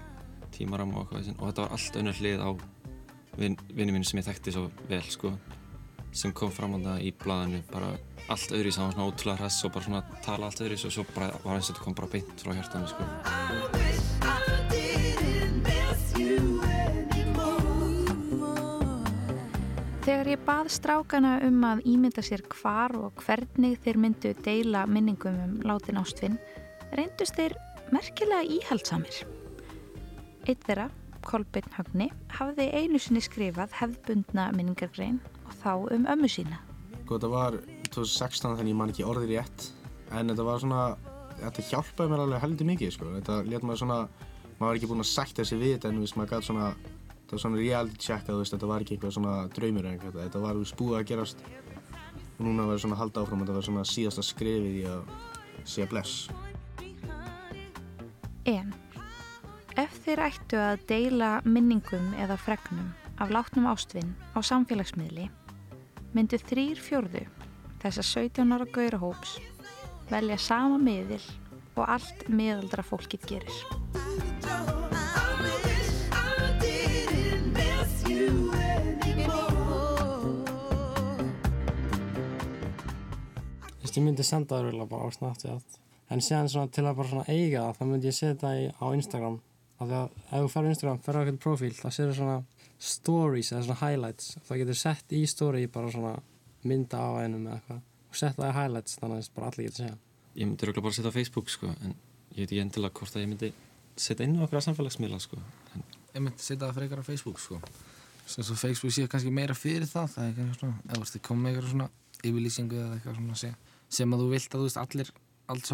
tímaram 0.54 0.92
og 0.94 1.00
eitthvað 1.16 1.32
og 1.36 1.48
þetta 1.48 1.64
var 1.64 1.74
allt 1.76 1.98
önnur 2.00 2.20
hlið 2.20 2.44
á 2.44 2.50
vin, 3.40 3.56
vinnu 3.74 3.96
minn 3.96 4.06
sem 4.06 4.20
ég 4.20 4.28
þekkti 4.28 4.54
svo 4.54 4.68
vel 4.90 5.02
sko 5.08 5.32
sem 6.12 6.32
kom 6.34 6.50
fram 6.54 6.74
á 6.74 6.78
það 6.78 7.04
í 7.06 7.12
blæðinu 7.22 7.62
bara 7.70 7.92
allt 8.30 8.54
öðru 8.54 8.72
í 8.72 8.74
saman 8.74 8.94
svona 8.96 9.10
ótrúlega 9.10 9.44
hress 9.44 9.64
og 9.66 9.74
bara 9.76 9.86
svona 9.86 10.22
tala 10.26 10.50
allt 10.50 10.64
öðru 10.64 10.78
og 10.78 10.96
svo 10.96 11.06
bara 11.14 11.32
var 11.44 11.58
eins 11.58 11.70
og 11.70 11.76
þetta 11.76 11.86
kom 11.86 12.00
bara 12.02 12.14
beint 12.16 12.46
frá 12.46 12.56
hjartanu 12.56 12.90
sko 12.90 14.09
Þegar 20.20 20.34
ég 20.34 20.40
bað 20.44 20.66
strákana 20.68 21.28
um 21.46 21.62
að 21.64 21.78
ímynda 21.88 22.20
sér 22.20 22.42
hvar 22.52 22.92
og 22.92 23.22
hvernig 23.24 23.78
þeir 23.80 23.98
myndu 24.02 24.32
deila 24.44 24.82
minningum 24.84 25.38
um 25.46 25.54
látin 25.64 25.96
ástfinn, 25.96 26.36
reyndust 26.92 27.38
þeir 27.38 27.54
merkilega 27.88 28.44
íhaldsamir. 28.44 29.22
Eitt 30.44 30.66
þeirra, 30.68 30.90
Kolbeinn 31.24 31.72
Högni, 31.72 32.10
hafði 32.36 32.68
einu 32.68 33.00
sinni 33.00 33.24
skrifað 33.24 33.72
hefðbundna 33.78 34.50
minningargrein 34.58 35.16
og 35.46 35.56
þá 35.62 35.72
um 35.96 36.06
ömmu 36.12 36.28
sína. 36.36 36.60
Sko, 36.98 37.16
þetta 37.16 37.32
var 37.38 37.56
2016 37.88 38.60
þannig 38.60 38.74
ég 38.74 38.80
man 38.84 38.92
ekki 38.92 39.08
orðið 39.08 39.36
rétt, 39.38 39.70
en 40.12 40.34
þetta 40.34 40.48
var 40.52 40.64
svona, 40.66 40.86
þetta 41.46 41.68
hjálpaði 41.72 42.12
mér 42.12 42.26
alveg 42.26 42.44
heldur 42.44 42.72
mikið, 42.74 42.96
sko. 42.98 43.14
Þetta 43.16 43.40
let 43.48 43.64
maður 43.64 43.86
svona, 43.86 44.02
maður 44.58 44.68
var 44.68 44.84
ekki 44.84 44.92
búinn 44.92 45.08
að 45.08 45.12
sætta 45.16 45.48
sig 45.48 45.64
við 45.64 45.88
en 45.88 46.04
veist, 46.04 46.20
maður 46.20 46.36
gæti 46.36 46.52
svona, 46.52 46.74
þetta 47.30 47.38
var 47.38 47.42
svona 47.44 47.58
reality 47.62 47.98
check 48.02 48.26
að 48.26 48.40
veist, 48.40 48.54
þetta 48.56 48.66
var 48.66 48.82
ekki 48.82 48.96
eitthvað 48.96 49.12
svona 49.14 49.32
draumur 49.54 49.86
eða 49.86 49.92
eitthvað, 49.94 50.16
þetta 50.24 50.40
var, 50.42 50.56
búið 50.80 50.94
að 50.98 51.04
gerast 51.06 51.42
og 51.46 52.40
núna 52.42 52.64
verður 52.66 52.80
svona 52.82 52.96
að 52.96 53.02
halda 53.04 53.22
áfram, 53.22 53.42
þetta 53.44 53.54
var 53.54 53.66
svona 53.68 53.84
síðasta 53.86 54.24
skrifið 54.26 54.78
í 54.80 54.82
að 54.90 55.12
segja 55.62 55.86
bless. 55.92 56.16
En 58.50 58.72
ef 59.78 60.00
þeir 60.02 60.22
ættu 60.24 60.58
að 60.58 60.82
deila 60.90 61.28
minningum 61.46 62.08
eða 62.18 62.38
fregnum 62.40 62.88
af 63.22 63.30
látnum 63.30 63.68
ástvinn 63.70 64.10
á 64.34 64.42
samfélagsmiðli 64.42 65.28
myndu 66.16 66.40
þrýr 66.50 66.82
fjörðu 66.82 67.22
þessa 67.84 68.02
17 68.08 68.56
ára 68.56 68.66
gaurahóps 68.74 69.36
velja 70.10 70.40
sama 70.42 70.82
miðil 70.82 71.22
og 71.76 71.86
allt 71.86 72.26
miðaldra 72.26 72.82
fólkið 72.82 73.30
gerir. 73.30 73.79
Ég 83.98 84.04
myndi 84.04 84.24
senda 84.26 84.56
það 84.56 84.66
rúglega 84.68 84.88
bara 84.90 85.06
á 85.06 85.10
Snapchat. 85.16 85.78
En 86.10 86.20
séðan 86.20 86.48
svona 86.50 86.70
til 86.74 86.84
að 86.84 86.96
bara 86.98 87.08
svona 87.08 87.24
eiga 87.30 87.60
það 87.66 87.76
þá 87.78 87.84
myndi 87.90 88.08
ég 88.10 88.16
setja 88.16 88.40
það 88.42 88.60
í- 88.64 88.72
á 88.82 88.86
Instagram. 88.98 89.36
Af 89.80 89.88
því 89.88 89.94
að 90.00 90.08
ef 90.20 90.40
þú 90.44 90.48
ferður 90.54 90.68
á 90.68 90.72
Instagram, 90.74 90.98
ferður 91.04 91.20
á 91.20 91.22
eitthvað 91.24 91.44
profíl 91.44 91.72
þá 91.80 91.88
séður 91.96 92.16
svona 92.18 92.38
stories 92.80 93.52
eða 93.52 93.62
svona 93.66 93.80
highlights. 93.80 94.36
Þá 94.48 94.52
getur 94.60 94.78
sett 94.80 95.14
í 95.16 95.22
story 95.28 95.66
bara 95.66 95.90
svona 95.94 96.14
mynda 96.64 96.98
á 97.00 97.10
einum 97.24 97.46
eða 97.46 97.58
eitthvað. 97.60 97.80
Og 98.10 98.18
setja 98.18 98.36
það 98.42 98.50
í 98.50 98.56
highlights 98.58 98.98
þannig 99.00 99.22
að 99.24 99.30
bara 99.36 99.50
allir 99.52 99.66
getur 99.68 99.84
segja 99.84 99.96
Ég 100.40 100.46
myndi 100.46 100.66
röglega 100.66 100.82
bara 100.86 100.94
setja 100.96 101.10
á 101.10 101.16
Facebook 101.18 101.48
sko 101.50 101.66
en 101.84 101.94
ég 102.34 102.36
veit 102.42 102.50
ekki 102.50 102.60
endilega 102.62 102.94
hvort 103.00 103.16
að 103.16 103.22
ég 103.24 103.30
myndi 103.30 103.52
setja 103.98 104.26
inn 104.26 104.36
á 104.38 104.42
okkur 104.46 104.62
samfélagsmiðla 104.66 105.18
sko 105.22 105.38
en 105.74 105.82
Ég 106.14 106.22
myndi 106.24 106.42
setja 106.42 106.66
það 106.66 106.74
frekar 106.80 107.02
á 107.02 107.04
Facebook 107.06 107.38
sko. 107.42 107.60
Svo, 108.26 108.42
svo 108.46 108.54
Facebook 108.58 108.92
sé 108.94 109.06
kannski 109.10 109.30
meira 109.34 109.54
fyrir 109.58 109.86
það, 109.90 110.08
það 110.14 110.26
er 110.28 110.34
kannski 110.38 110.58
svona, 110.60 110.76
eða 110.86 110.94
þú 110.96 111.02
veist, 111.04 111.14
þið 111.16 111.22
komið 111.28 111.50
eitthvað 111.50 111.70
svona 111.70 111.88
yfirlýsingu 112.30 112.78
eða 112.78 112.94
eitthvað 112.98 113.16
svona 113.20 113.38
sem, 113.40 113.54
sem 113.90 114.14
að 114.14 114.24
þú 114.24 114.30
vilt 114.30 114.54
að 114.54 114.60
þú 114.60 114.66
veist 114.68 114.80
allir, 114.80 115.12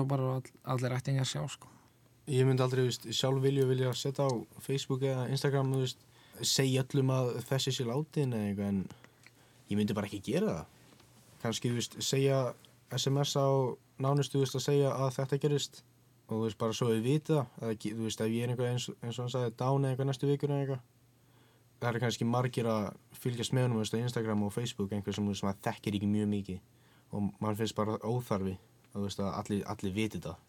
bara 0.09 0.27
og 0.27 0.37
all, 0.39 0.53
allir 0.75 0.95
ættingar 0.97 1.29
sjá 1.29 1.43
sko. 1.53 1.73
Ég 2.27 2.47
myndi 2.49 2.65
aldrei, 2.65 2.87
veist, 2.89 3.05
sjálf 3.15 3.43
vilja 3.45 3.67
vilja 3.69 3.93
setja 3.95 4.27
á 4.27 4.31
Facebook 4.65 5.05
eða 5.07 5.29
Instagram, 5.31 5.75
veist, 5.77 6.01
segja 6.43 6.83
öllum 6.83 7.13
að 7.15 7.37
þessi 7.47 7.75
sé 7.77 7.87
látin 7.87 8.35
eða 8.35 8.49
eitthvað, 8.49 8.73
en 8.73 8.81
ég 9.71 9.79
myndi 9.79 9.97
bara 9.97 10.09
ekki 10.09 10.23
gera 10.33 10.55
það. 10.57 10.73
Kanski, 11.45 11.71
þú 11.71 11.79
veist, 11.79 11.99
segja 12.03 12.41
SMS 12.97 13.37
á 13.39 13.47
nánustu, 14.03 14.41
veist, 14.43 14.57
að 14.59 14.67
segja 14.67 14.91
að 14.97 15.13
þetta 15.21 15.41
gerist 15.45 15.83
og 16.27 16.33
þú 16.33 16.43
veist, 16.43 16.59
bara 16.59 16.75
svo 16.75 16.91
við 16.91 17.05
vita 17.07 17.45
að, 17.61 17.77
þú 17.85 18.09
veist, 18.09 18.21
ef 18.25 18.33
ég 18.35 18.47
er 18.47 18.53
einhver 18.53 18.73
eins, 18.73 18.89
eins 18.99 19.21
og 19.21 19.27
hann 19.27 19.35
sagði, 19.37 19.55
dán 19.61 19.87
eitthvað 19.87 20.09
næstu 20.11 20.31
vikur 20.31 20.55
eitthvað, 20.57 20.81
það 21.85 21.91
er 21.93 22.03
kannski 22.03 22.27
margir 22.27 22.71
að 22.73 22.89
fylgjast 23.21 23.55
með 23.55 23.77
veist, 23.77 23.95
á 23.95 24.03
Instagram 24.03 24.43
og 24.49 24.55
Facebook, 24.57 24.91
einhver 24.97 25.15
sem, 25.15 25.29
maður 25.29 25.63
þekkir 25.69 26.01
ekki 26.01 26.11
mjög 26.11 26.33
mikið 26.33 26.65
og 27.17 27.31
mann 27.43 27.57
finnst 27.59 27.77
bara 27.79 27.97
óþarfi 28.05 28.57
að, 28.95 29.07
að 29.09 29.31
allir, 29.41 29.63
allir 29.73 29.95
viti 29.97 30.21
það. 30.25 30.43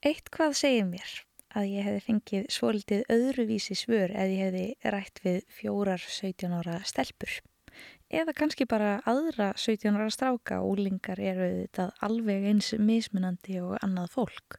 Eitt 0.00 0.30
hvað 0.32 0.56
segir 0.62 0.86
mér 0.88 1.16
að 1.58 1.72
ég 1.74 1.86
hefði 1.86 2.02
fengið 2.06 2.46
svolítið 2.54 3.02
öðruvísi 3.12 3.76
svör 3.76 4.14
ef 4.14 4.30
ég 4.32 4.44
hefði 4.46 4.92
rætt 4.94 5.20
við 5.24 5.40
fjórar 5.52 6.04
17 6.06 6.54
ára 6.60 6.78
stelpur. 6.86 7.40
Eða 8.10 8.34
kannski 8.34 8.66
bara 8.66 8.96
aðra 9.06 9.52
17 9.58 9.94
ára 9.94 10.08
stráka 10.10 10.62
og 10.62 10.78
úlingar 10.78 11.20
eru 11.22 11.50
þetta 11.60 11.90
alveg 12.06 12.48
eins 12.50 12.72
mismunandi 12.78 13.60
og 13.62 13.76
annað 13.84 14.16
fólk. 14.16 14.58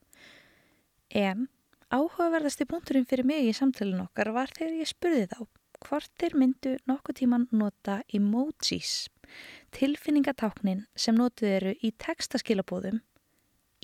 En 1.11 1.49
Áhugaverðasti 1.91 2.63
punkturinn 2.71 3.03
fyrir 3.03 3.27
mig 3.27 3.49
í 3.49 3.55
samtalen 3.55 4.05
okkar 4.05 4.29
var 4.31 4.51
þegar 4.55 4.77
ég 4.79 4.87
spurði 4.87 5.25
þá 5.27 5.39
hvort 5.83 6.11
þeir 6.21 6.35
myndu 6.39 6.71
nokkuð 6.87 7.17
tíman 7.19 7.47
nota 7.51 7.97
emojis, 8.15 9.09
tilfinningatáknin 9.75 10.85
sem 10.95 11.17
notuð 11.17 11.55
eru 11.55 11.73
í 11.81 11.91
textaskilabóðum 12.01 13.01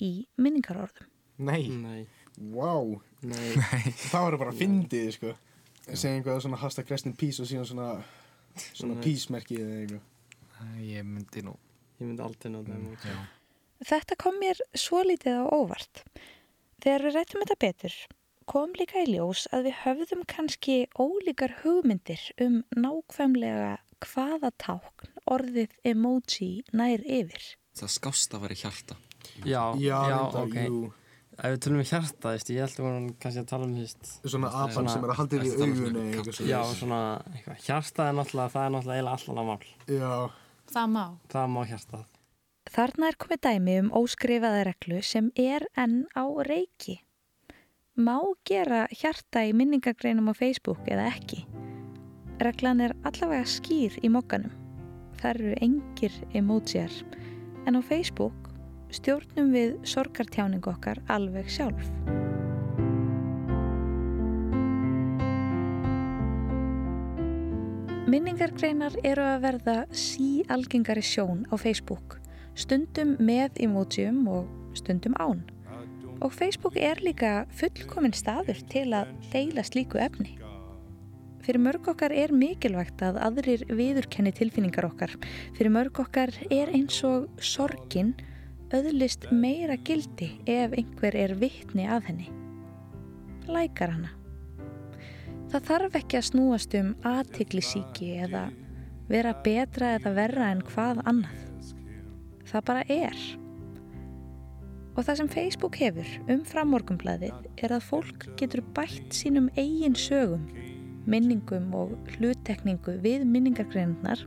í 0.02 0.12
minningarorðum. 0.38 1.08
Nei. 1.38 1.68
Nei. 1.70 2.06
Wow. 2.38 2.98
Nei. 3.22 3.54
Það 4.10 4.26
var 4.26 4.38
bara 4.42 4.54
að 4.54 4.60
fyndið, 4.62 5.12
sko. 5.16 5.34
Segja 5.88 6.18
einhvað 6.18 6.42
svona 6.44 6.60
hashtag 6.60 6.90
rest 6.92 7.08
in 7.08 7.16
peace 7.18 7.42
og 7.42 7.48
síðan 7.50 7.66
svona, 7.68 7.88
svona 8.68 8.98
Nei. 8.98 9.02
peace-merkið 9.06 9.64
eða 9.64 9.80
eitthvað. 9.82 10.14
Ég 10.82 11.06
myndi 11.06 11.42
nú 11.46 11.54
Ég 11.98 12.06
myndi 12.06 12.22
aldrei 12.22 12.50
nota 12.52 12.74
emoji. 12.74 13.14
Þetta 13.88 14.16
kom 14.18 14.36
mér 14.38 14.58
svo 14.78 15.00
lítið 15.06 15.40
á 15.42 15.44
óvart. 15.50 16.04
Þegar 16.82 17.04
við 17.06 17.16
rættum 17.16 17.42
þetta 17.42 17.58
betur 17.64 17.96
kom 18.48 18.72
líka 18.78 19.02
í 19.04 19.10
ljós 19.10 19.44
að 19.52 19.66
við 19.68 19.74
höfðum 19.82 20.22
kannski 20.30 20.76
ólíkar 20.96 21.52
hugmyndir 21.60 22.22
um 22.40 22.62
nákvæmlega 22.72 23.74
hvaða 24.04 24.50
tákn 24.60 25.12
orðið 25.30 25.74
emoji 25.86 26.50
nær 26.72 27.02
yfir. 27.04 27.44
Það 27.78 27.92
skásta 27.94 28.40
var 28.42 28.54
í 28.54 28.58
hjarta. 28.58 28.96
Já, 29.44 29.62
Já, 29.78 29.98
já, 30.10 30.18
ok. 30.42 30.56
jú. 30.66 30.80
Ef 31.38 31.52
við 31.54 31.60
tölum 31.62 31.78
um 31.78 31.86
hjarta, 31.86 32.30
veist, 32.34 32.48
ég 32.50 32.64
held 32.64 32.72
að 32.72 32.78
við 32.80 32.86
vorum 32.88 33.08
kannski 33.22 33.42
að 33.44 33.50
tala 33.52 33.66
um, 33.68 33.74
veist, 33.78 34.08
Svona 34.24 34.48
apan 34.64 34.88
sem 34.90 35.04
er 35.06 35.12
að 35.12 35.18
haldið 35.20 35.38
í 35.38 35.50
Ertu 35.52 35.52
að 35.52 35.60
tala 35.60 35.68
um 35.68 35.82
augunni 35.84 36.06
eitthvað 36.08 36.48
já, 36.50 36.58
svona, 36.80 37.00
eitthvað, 37.30 37.60
hjarta 37.68 38.06
er 38.08 38.16
náttúrulega, 38.18 38.52
það 38.54 38.64
er 38.64 38.72
náttúrulega 38.74 38.96
eiginlega 38.98 39.18
allan 39.20 39.42
að 39.42 39.50
mál. 39.52 39.68
Já. 39.94 40.14
Það 40.74 40.88
má. 40.96 41.04
Það 41.30 41.52
má 41.54 41.60
hjartað. 41.70 42.08
Þarna 42.68 43.08
er 43.08 43.20
komið 43.22 43.42
dæmi 43.46 43.76
um 43.84 43.92
óskrifaða 44.02 44.64
reglu 44.68 44.98
sem 45.06 45.30
er 45.38 45.68
enn 45.78 46.00
á 46.18 46.24
reiki. 46.50 46.98
Má 47.94 48.18
gera 48.46 48.84
hjarta 48.90 49.46
í 49.46 49.54
minningagreinum 49.54 50.30
á 50.30 50.34
Facebook 50.34 50.82
eða 50.90 51.06
ekki? 51.14 51.44
Reglan 52.38 52.78
er 52.78 52.92
allavega 53.02 53.42
skýr 53.50 53.96
í 53.98 54.08
mokkanum. 54.14 54.52
Það 55.18 55.30
eru 55.32 55.54
engir 55.66 56.14
emojiar. 56.38 56.92
En 57.66 57.74
á 57.74 57.82
Facebook 57.82 58.52
stjórnum 58.94 59.50
við 59.50 59.74
sorgartjáningu 59.82 60.70
okkar 60.70 61.00
alveg 61.10 61.50
sjálf. 61.50 61.90
Minningargreinar 68.08 68.94
eru 69.02 69.26
að 69.26 69.42
verða 69.42 69.76
síalgengari 69.90 71.02
sjón 71.04 71.42
á 71.50 71.58
Facebook, 71.60 72.20
stundum 72.54 73.18
með 73.18 73.58
emojium 73.66 74.22
og 74.30 74.46
stundum 74.78 75.18
án. 75.18 75.42
Og 76.22 76.30
Facebook 76.32 76.78
er 76.78 77.02
líka 77.02 77.48
fullkominn 77.50 78.14
staður 78.14 78.62
til 78.70 78.92
að 78.94 79.10
deila 79.34 79.66
slíku 79.66 79.98
efni. 80.00 80.38
Fyrir 81.48 81.62
mörg 81.64 81.86
okkar 81.88 82.12
er 82.12 82.28
mikilvægt 82.36 83.00
að 83.00 83.16
aðrir 83.24 83.62
viðurkenni 83.72 84.34
tilfinningar 84.36 84.84
okkar. 84.84 85.14
Fyrir 85.56 85.72
mörg 85.72 85.96
okkar 86.02 86.28
er 86.52 86.68
eins 86.76 86.98
og 87.08 87.24
sorgin 87.40 88.10
öðlist 88.76 89.30
meira 89.32 89.78
gildi 89.80 90.28
ef 90.44 90.76
einhver 90.76 91.16
er 91.16 91.32
vittni 91.40 91.86
að 91.88 92.10
henni. 92.10 92.28
Lækar 93.48 93.94
hana. 93.96 94.12
Það 95.48 95.66
þarf 95.70 95.98
ekki 96.02 96.20
að 96.20 96.28
snúast 96.28 96.78
um 96.82 96.92
aðtiklisíki 97.14 98.12
eða 98.26 98.44
vera 99.08 99.32
betra 99.40 99.96
eða 99.96 100.16
verra 100.20 100.52
en 100.52 100.60
hvað 100.68 101.00
annað. 101.08 101.74
Það 102.52 102.70
bara 102.74 102.86
er. 102.92 103.28
Og 104.98 105.00
það 105.00 105.22
sem 105.22 105.36
Facebook 105.40 105.80
hefur 105.80 106.16
um 106.28 106.44
framorgumblaðið 106.44 107.64
er 107.64 107.72
að 107.72 107.88
fólk 107.88 108.34
getur 108.36 108.68
bætt 108.76 109.16
sínum 109.16 109.48
eigin 109.56 109.96
sögum, 109.96 110.44
minningum 111.08 111.72
og 111.76 111.96
hluttekningu 112.16 112.98
við 113.04 113.26
minningargreinarnar 113.28 114.24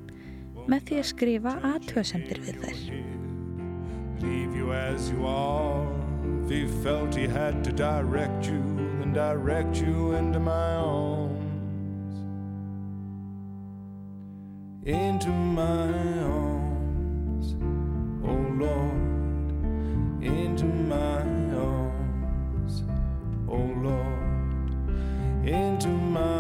með 0.67 0.87
því 0.89 1.01
að 1.01 1.09
skrifa 1.13 1.57
aðtöðsendir 1.73 2.45
við 2.45 2.61
þær. 2.65 2.85
leave 4.21 4.55
you 4.55 4.73
as 4.73 5.09
you 5.09 5.25
are. 5.25 5.87
If 6.43 6.49
he 6.49 6.67
felt 6.83 7.15
he 7.15 7.27
had 7.27 7.63
to 7.63 7.71
direct 7.71 8.45
you, 8.45 8.61
then 8.99 9.13
direct 9.13 9.77
you 9.77 10.13
into 10.13 10.39
my 10.39 10.73
arms. 10.75 11.37
Into 14.83 15.29
my 15.29 15.93
arms, 16.23 17.55
oh 18.25 18.43
Lord, 18.63 20.23
into 20.23 20.65
my 20.65 21.21
arms, 21.55 22.83
oh 23.47 23.69
Lord, 23.87 25.47
into 25.47 25.87
my 25.87 26.30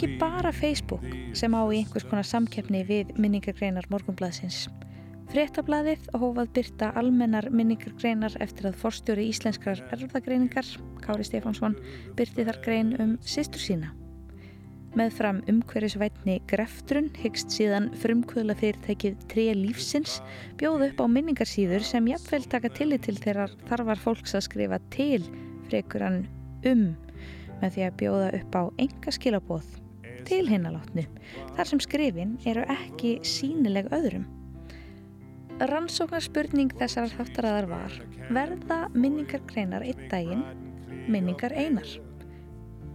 ekki 0.00 0.16
bara 0.16 0.48
Facebook 0.48 1.02
sem 1.36 1.52
á 1.52 1.60
í 1.68 1.82
einhvers 1.82 2.06
konar 2.08 2.24
samkeppni 2.24 2.80
við 2.88 3.10
minningargreinar 3.20 3.84
morgunblaðsins. 3.92 4.62
Fréttablaðið 5.28 6.06
hófað 6.16 6.48
byrta 6.56 6.88
almennar 6.96 7.50
minningargreinar 7.52 8.32
eftir 8.40 8.70
að 8.70 8.78
forstjóri 8.80 9.26
íslenskrar 9.28 9.82
erfðagreiningar, 9.92 10.64
Kári 11.04 11.26
Stefánsson, 11.28 11.76
byrti 12.16 12.46
þar 12.48 12.60
grein 12.64 12.94
um 12.96 13.12
sýstur 13.20 13.60
sína. 13.60 13.90
Með 14.96 15.12
fram 15.18 15.42
umhverjusvætni 15.52 16.38
greftrun 16.48 17.12
hyggst 17.20 17.52
síðan 17.52 17.90
frumkvöla 18.00 18.56
fyrirtækið 18.56 19.20
Tré 19.28 19.50
lífsins 19.52 20.16
bjóð 20.58 20.86
upp 20.88 21.04
á 21.04 21.06
minningarsýður 21.12 21.84
sem 21.84 22.08
jafnvel 22.08 22.48
taka 22.48 22.72
tillit 22.72 23.04
til 23.04 23.18
þegar 23.20 23.52
þarfar 23.68 24.00
fólks 24.08 24.34
að 24.34 24.48
skrifa 24.48 24.80
til 24.96 25.20
frekur 25.68 26.08
hann 26.08 26.24
um 26.64 26.88
með 27.60 27.76
því 27.76 27.86
að 27.86 27.96
bjóða 28.00 28.34
upp 28.40 28.56
á 28.56 28.62
enga 28.80 29.14
skilabóð 29.14 29.79
til 30.30 30.46
hinnalátnu 30.46 31.06
þar 31.56 31.68
sem 31.72 31.80
skrifin 31.82 32.36
eru 32.48 32.62
ekki 32.70 33.16
sínileg 33.26 33.90
öðrum. 33.94 34.28
Rannsóknarspurning 35.60 36.70
þessar 36.80 37.10
þáttaraðar 37.12 37.66
var 37.68 37.96
verða 38.32 38.78
minningar 38.94 39.42
greinar 39.50 39.84
einn 39.84 40.06
daginn, 40.12 40.46
minningar 41.10 41.52
einar. 41.52 41.90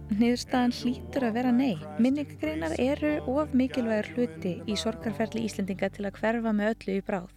Niðurstaðan 0.06 0.74
hlýtur 0.74 1.26
að 1.28 1.36
vera 1.36 1.52
nei. 1.54 1.78
Minningargreinar 2.02 2.76
eru 2.78 3.12
of 3.30 3.54
mikilvægur 3.58 4.10
hluti 4.14 4.52
í 4.66 4.76
sorgarferli 4.78 5.42
Íslendinga 5.46 5.90
til 5.94 6.06
að 6.06 6.20
hverfa 6.20 6.54
með 6.54 6.74
öllu 6.74 6.98
í 6.98 7.06
bráð. 7.06 7.32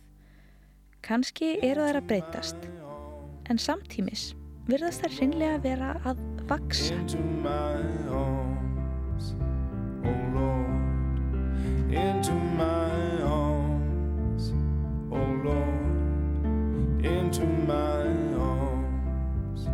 Kanski 1.06 1.56
eru 1.66 1.86
þær 1.88 2.02
að 2.02 2.10
breytast, 2.12 2.70
en 3.50 3.62
samtímis 3.62 4.32
virðast 4.70 5.06
þær 5.06 5.18
hreinlega 5.18 5.64
vera 5.66 5.96
að 6.10 6.22
vaksa. 6.52 7.00
Into 11.92 12.34
my 12.34 13.22
arms, 13.24 14.54
oh 15.12 15.26
Lord, 15.44 17.04
into 17.04 17.46
my 17.66 18.06
arms. 18.38 19.66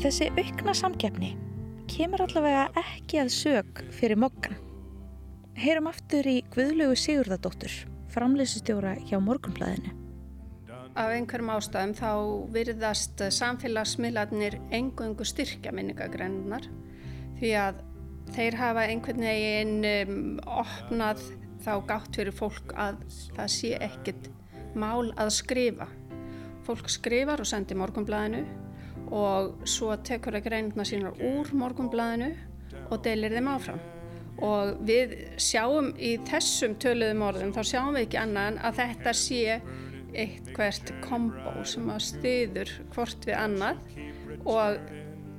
Þessi 0.00 0.30
aukna 0.32 0.72
samkeppni 0.72 1.34
kemur 1.92 2.24
allavega 2.24 2.70
ekki 2.80 3.20
að 3.20 3.34
sög 3.36 3.84
fyrir 3.92 4.16
mokkan. 4.16 4.56
Heyrum 5.58 5.90
aftur 5.90 6.24
í 6.24 6.38
Guðlögu 6.54 6.96
Sigurðardóttur, 6.96 7.72
framleysustjóra 8.14 8.96
hjá 9.04 9.18
Morgunblæðinu. 9.20 9.92
Af 10.98 11.12
einhverjum 11.12 11.50
ástæðum 11.52 11.96
þá 11.98 12.12
virðast 12.54 13.20
samfélagsmiðlarnir 13.36 14.56
engöngu 14.72 15.26
styrkja 15.28 15.74
minningagreinunar 15.76 16.64
því 17.38 17.52
að 17.58 17.82
þeir 18.34 18.58
hafa 18.58 18.86
einhvern 18.88 19.24
veginn 19.24 19.76
um, 19.88 20.18
opnað 20.44 21.22
þá 21.64 21.72
gátt 21.88 22.18
fyrir 22.18 22.36
fólk 22.36 22.74
að 22.78 23.00
það 23.36 23.52
sé 23.54 23.72
ekkit 23.88 24.30
mál 24.78 25.10
að 25.18 25.32
skrifa. 25.38 25.88
Fólk 26.66 26.90
skrifar 26.92 27.40
og 27.42 27.48
sendir 27.48 27.78
morgunblæðinu 27.80 28.44
og 29.14 29.62
svo 29.68 29.94
tekur 30.04 30.36
það 30.36 30.48
greinuna 30.50 30.84
sínar 30.86 31.22
úr 31.24 31.48
morgunblæðinu 31.56 32.32
og 32.88 33.00
deilir 33.04 33.34
þeim 33.36 33.52
áfram. 33.54 33.80
Og 34.44 34.76
við 34.86 35.16
sjáum 35.40 35.90
í 35.98 36.12
þessum 36.28 36.76
töluðum 36.78 37.24
orðum, 37.26 37.54
þá 37.56 37.62
sjáum 37.72 37.96
við 37.96 38.04
ekki 38.04 38.20
annað 38.20 38.50
en 38.52 38.60
að 38.68 38.76
þetta 38.82 39.14
sé 39.18 39.56
eitt 40.18 40.52
hvert 40.56 40.92
kombo 41.04 41.64
sem 41.68 41.88
að 41.90 42.04
styður 42.06 42.70
hvort 42.94 43.26
við 43.26 43.36
annað 43.36 43.80
og 44.48 44.78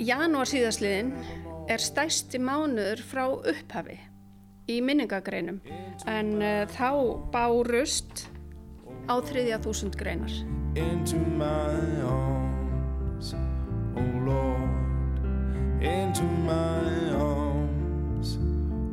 janúar 0.03 0.49
síðasliðin 0.49 1.13
er 1.69 1.81
stæsti 1.83 2.41
mánuður 2.41 3.03
frá 3.05 3.25
upphafi 3.29 3.99
í 4.69 4.79
minningagreinum 4.85 5.61
en 6.09 6.35
uh, 6.41 6.63
þá 6.69 6.89
bárust 7.33 8.27
á 9.09 9.17
þriðja 9.21 9.61
þúsund 9.63 9.97
greinar. 9.97 10.33
into 10.75 11.17
my 11.17 12.01
arms, 12.05 13.33
oh 13.97 14.11
Lord, 14.27 15.83
into 15.83 16.23
my 16.23 17.09
arms, 17.17 18.37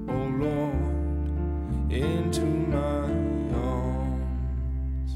oh 0.08 0.26
Lord, 0.40 1.92
into 1.92 2.46
my 2.46 3.12
arms. 3.52 5.12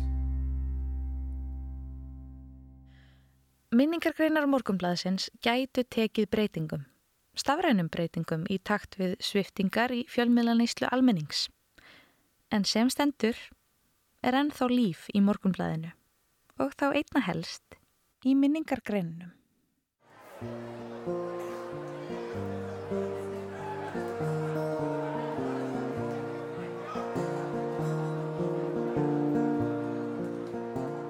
Minningargreinar 3.72 4.44
morgunblæðsins 4.50 5.30
gætu 5.40 5.86
tekið 5.88 6.28
breytingum, 6.28 6.84
stafrænum 7.40 7.88
breytingum 7.88 8.44
í 8.52 8.58
takt 8.60 8.98
við 9.00 9.16
sviftingar 9.24 9.92
í 9.94 10.04
fjölmiðlaneyslu 10.12 10.90
almennings. 10.92 11.46
En 12.52 12.66
sem 12.68 12.90
stendur 12.92 13.38
er 14.20 14.36
ennþá 14.36 14.68
líf 14.68 15.06
í 15.16 15.22
morgunblæðinu 15.24 15.94
og 16.60 16.74
þá 16.76 16.90
einna 16.92 17.22
helst 17.24 17.78
í 18.26 18.34
minningargreinunum. 18.36 19.32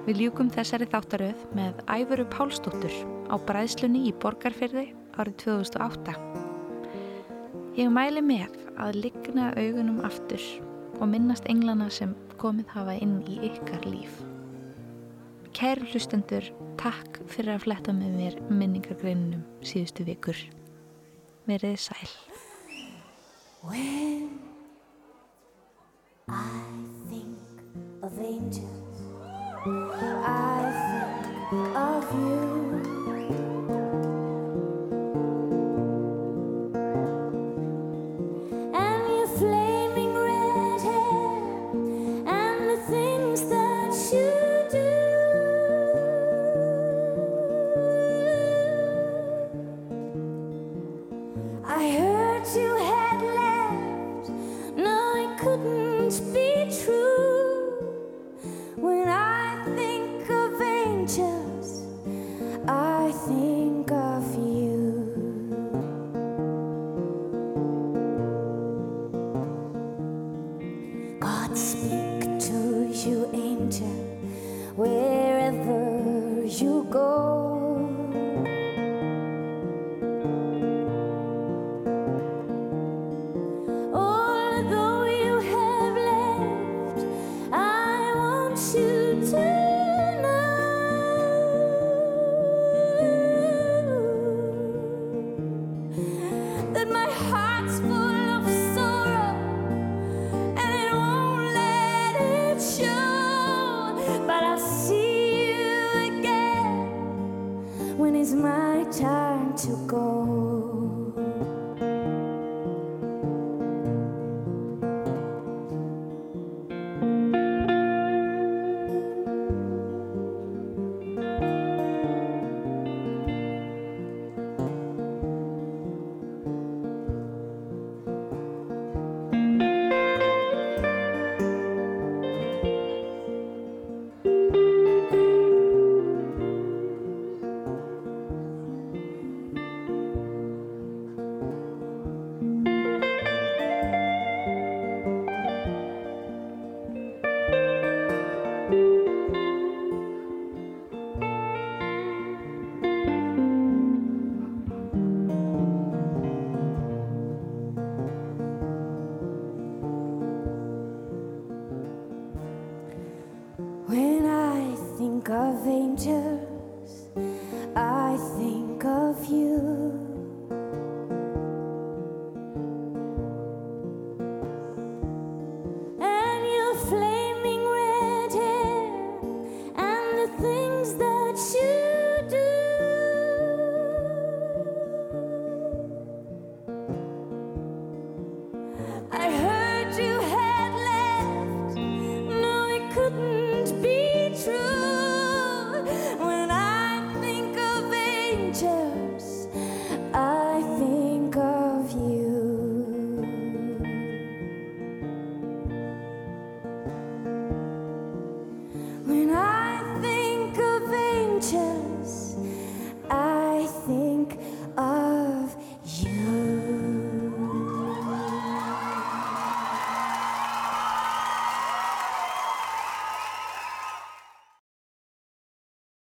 Við 0.07 0.25
ljúkum 0.25 0.49
þessari 0.51 0.87
þáttaröð 0.91 1.43
með 1.55 1.83
Æfuru 1.91 2.25
Pálsdóttur 2.31 2.95
á 3.31 3.35
bræðslunni 3.47 4.07
í 4.09 4.15
Borgarfyrði 4.19 4.89
árið 5.19 5.35
2008. 5.43 6.15
Ég 7.79 7.91
mæli 7.91 8.21
með 8.23 8.55
að 8.79 8.99
ligna 9.05 9.51
augunum 9.57 10.01
aftur 10.07 10.43
og 10.99 11.09
minnast 11.11 11.47
englana 11.51 11.89
sem 11.91 12.13
komið 12.41 12.71
hafa 12.75 12.97
inn 13.01 13.19
í 13.29 13.39
ykkar 13.51 13.85
líf. 13.87 14.21
Kæru 15.55 15.87
hlustendur, 15.91 16.45
takk 16.79 17.19
fyrir 17.31 17.55
að 17.55 17.65
fletta 17.65 17.95
með 17.95 18.17
mér 18.17 18.37
minningargreinunum 18.49 19.43
síðustu 19.65 20.05
vikur. 20.07 20.37
Verið 21.49 21.77
sæl. 21.87 22.13
When 23.61 24.39
I 26.27 26.61
think 27.09 27.37
of 28.01 28.17
angels, 28.17 29.01
I 30.25 30.71
think 31.51 31.75
of 31.75 32.15
you. 32.15 32.90
I 62.67 63.11
think 63.25 63.50